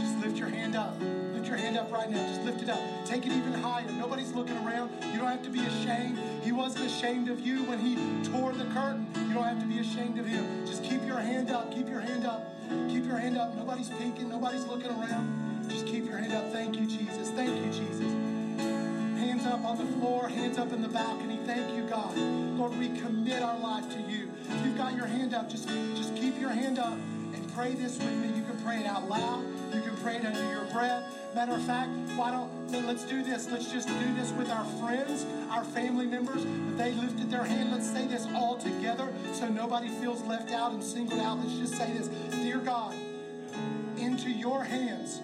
Just 0.00 0.18
lift 0.18 0.37
your 0.37 0.48
hand 0.48 0.74
up. 0.74 1.00
Lift 1.00 1.46
your 1.46 1.56
hand 1.56 1.78
up 1.78 1.92
right 1.92 2.11
now. 2.11 2.26
Just 2.26 2.42
lift 2.42 2.62
it 2.62 2.68
up. 2.68 2.80
Take 3.04 3.26
it 3.26 3.32
even 3.32 3.52
higher. 3.52 3.88
Nobody's 3.92 4.32
looking 4.32 4.56
around. 4.66 4.90
You 5.12 5.18
don't 5.18 5.28
have 5.28 5.44
to 5.44 5.50
be 5.50 5.61
ashamed. 5.61 6.18
He 6.42 6.50
wasn't 6.50 6.87
ashamed 6.87 7.28
of 7.28 7.38
you 7.38 7.62
when 7.64 7.78
he 7.78 7.94
tore 8.24 8.52
the 8.52 8.64
curtain. 8.74 9.06
You 9.28 9.34
don't 9.34 9.44
have 9.44 9.61
to 9.61 9.66
be 9.66 9.78
ashamed 9.78 10.18
of 10.18 10.26
him. 10.26 10.66
Just 10.66 10.82
keep 10.82 11.06
your 11.06 11.20
hand 11.20 11.48
up. 11.50 11.72
Keep 11.72 11.88
your 11.88 12.00
hand 12.00 12.26
up. 12.26 12.44
Keep 12.88 13.04
your 13.04 13.18
hand 13.18 13.38
up. 13.38 13.54
Nobody's 13.54 13.88
peeking. 13.90 14.28
Nobody's 14.28 14.64
looking 14.64 14.90
around. 14.90 15.68
Just 15.70 15.87
keep 15.87 16.06
your 16.06 16.18
hand 16.18 16.32
up. 16.32 16.50
Thank 16.50 16.76
you, 16.76 16.87
Jesus. 16.87 17.30
Thank 17.30 17.54
you, 17.64 17.70
Jesus. 17.70 18.27
Hands 19.38 19.55
up 19.55 19.64
on 19.66 19.79
the 19.79 19.87
floor, 19.98 20.27
hands 20.27 20.59
up 20.59 20.72
in 20.72 20.83
the 20.83 20.88
balcony. 20.88 21.38
Thank 21.46 21.77
you, 21.77 21.85
God. 21.85 22.16
Lord, 22.59 22.77
we 22.77 22.88
commit 22.88 23.40
our 23.40 23.57
life 23.61 23.88
to 23.90 24.01
you. 24.01 24.29
If 24.51 24.66
you've 24.66 24.77
got 24.77 24.96
your 24.96 25.07
hand 25.07 25.33
up, 25.33 25.48
just, 25.48 25.68
just 25.94 26.16
keep 26.16 26.40
your 26.40 26.51
hand 26.51 26.81
up 26.81 26.94
and 27.33 27.55
pray 27.55 27.74
this 27.74 27.98
with 27.98 28.12
me. 28.14 28.37
You 28.37 28.42
can 28.42 28.61
pray 28.64 28.81
it 28.81 28.87
out 28.87 29.09
loud. 29.09 29.44
You 29.72 29.81
can 29.81 29.96
pray 29.98 30.16
it 30.16 30.27
under 30.27 30.44
your 30.51 30.64
breath. 30.72 31.05
Matter 31.37 31.53
of 31.53 31.62
fact, 31.62 31.88
why 32.16 32.33
don't 32.33 32.72
let- 32.72 32.87
let's 32.87 33.05
do 33.05 33.22
this? 33.22 33.48
Let's 33.48 33.70
just 33.70 33.87
do 33.87 34.14
this 34.16 34.33
with 34.33 34.51
our 34.51 34.64
friends, 34.81 35.24
our 35.53 35.62
family 35.62 36.07
members. 36.07 36.42
If 36.44 36.77
they 36.77 36.90
lifted 36.94 37.31
their 37.31 37.44
hand, 37.44 37.70
let's 37.70 37.88
say 37.88 38.09
this 38.09 38.27
all 38.35 38.57
together 38.57 39.07
so 39.35 39.46
nobody 39.46 39.88
feels 39.88 40.20
left 40.22 40.51
out 40.51 40.72
and 40.72 40.83
singled 40.83 41.20
out. 41.20 41.38
Let's 41.38 41.55
just 41.55 41.77
say 41.77 41.92
this. 41.92 42.09
Dear 42.42 42.59
God, 42.59 42.92
into 43.96 44.31
your 44.31 44.64
hands 44.64 45.20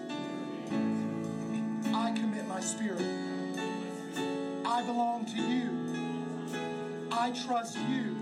I 1.93 2.11
commit 2.11 2.47
my 2.47 2.61
spirit. 2.61 3.34
I 4.65 4.81
belong 4.81 5.25
to 5.25 5.37
you. 5.37 5.69
I 7.11 7.29
trust 7.45 7.77
you. 7.77 8.15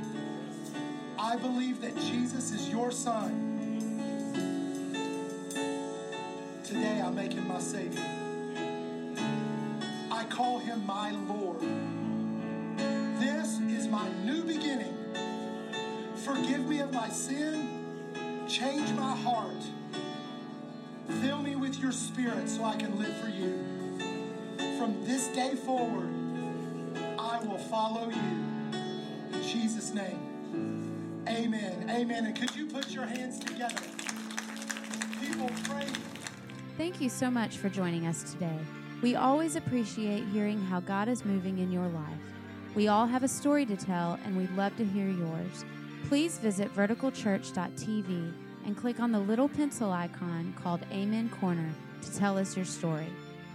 I 1.18 1.38
believe 1.38 1.80
that 1.82 1.96
Jesus 1.96 2.52
is 2.52 2.68
your 2.68 2.92
son. 2.92 3.50
Today 6.66 7.02
I 7.02 7.10
make 7.12 7.32
him 7.32 7.48
my 7.48 7.60
Savior. 7.60 8.04
I 10.12 10.26
call 10.26 10.60
him 10.60 10.86
my 10.86 11.12
Lord. 11.12 11.62
This 13.22 13.60
is 13.62 13.88
my 13.88 14.10
new 14.26 14.44
beginning. 14.44 14.98
Forgive 16.26 16.68
me 16.68 16.80
of 16.80 16.92
my 16.92 17.08
sin. 17.08 18.46
Change 18.50 18.92
my 18.92 19.16
heart. 19.16 19.64
Fill 21.22 21.42
me 21.42 21.56
with 21.56 21.80
your 21.80 21.94
spirit 21.94 22.50
so 22.50 22.66
I 22.66 22.76
can 22.76 23.00
live 23.00 23.16
for 23.18 23.30
you. 23.30 23.64
From 24.78 25.06
this 25.06 25.30
day 25.30 25.56
forward, 25.56 26.23
follow 27.74 28.08
you. 28.08 29.36
In 29.36 29.42
Jesus' 29.42 29.96
name. 29.96 31.24
Amen. 31.28 31.90
Amen. 31.90 32.28
And 32.28 32.40
could 32.40 32.56
you 32.56 32.68
put 32.68 32.92
your 32.92 33.08
hands 33.08 33.40
together? 33.40 33.82
People 35.20 35.50
pray. 35.64 35.88
Thank 36.78 37.02
you 37.02 37.10
so 37.10 37.32
much 37.32 37.58
for 37.58 37.70
joining 37.70 38.06
us 38.06 38.32
today. 38.32 38.60
We 39.02 39.16
always 39.16 39.56
appreciate 39.56 40.24
hearing 40.28 40.64
how 40.64 40.82
God 40.82 41.08
is 41.08 41.26
moving 41.26 41.58
in 41.58 41.72
your 41.72 41.88
life. 41.88 42.24
We 42.76 42.90
all 42.90 43.08
have 43.08 43.24
a 43.24 43.28
story 43.28 43.66
to 43.66 43.76
tell, 43.76 44.20
and 44.24 44.38
we'd 44.38 44.56
love 44.56 44.78
to 44.78 44.86
hear 44.86 45.08
yours. 45.08 45.66
Please 46.10 46.38
visit 46.38 46.72
verticalchurch.tv 46.76 48.34
and 48.68 48.78
click 48.78 49.00
on 49.00 49.12
the 49.12 49.20
little 49.20 49.50
pencil 49.50 49.92
icon 49.92 50.54
called 50.62 50.82
Amen 50.92 51.28
Corner 51.42 51.72
to 52.04 52.16
tell 52.16 52.38
us 52.38 52.56
your 52.56 52.66
story. 52.66 53.10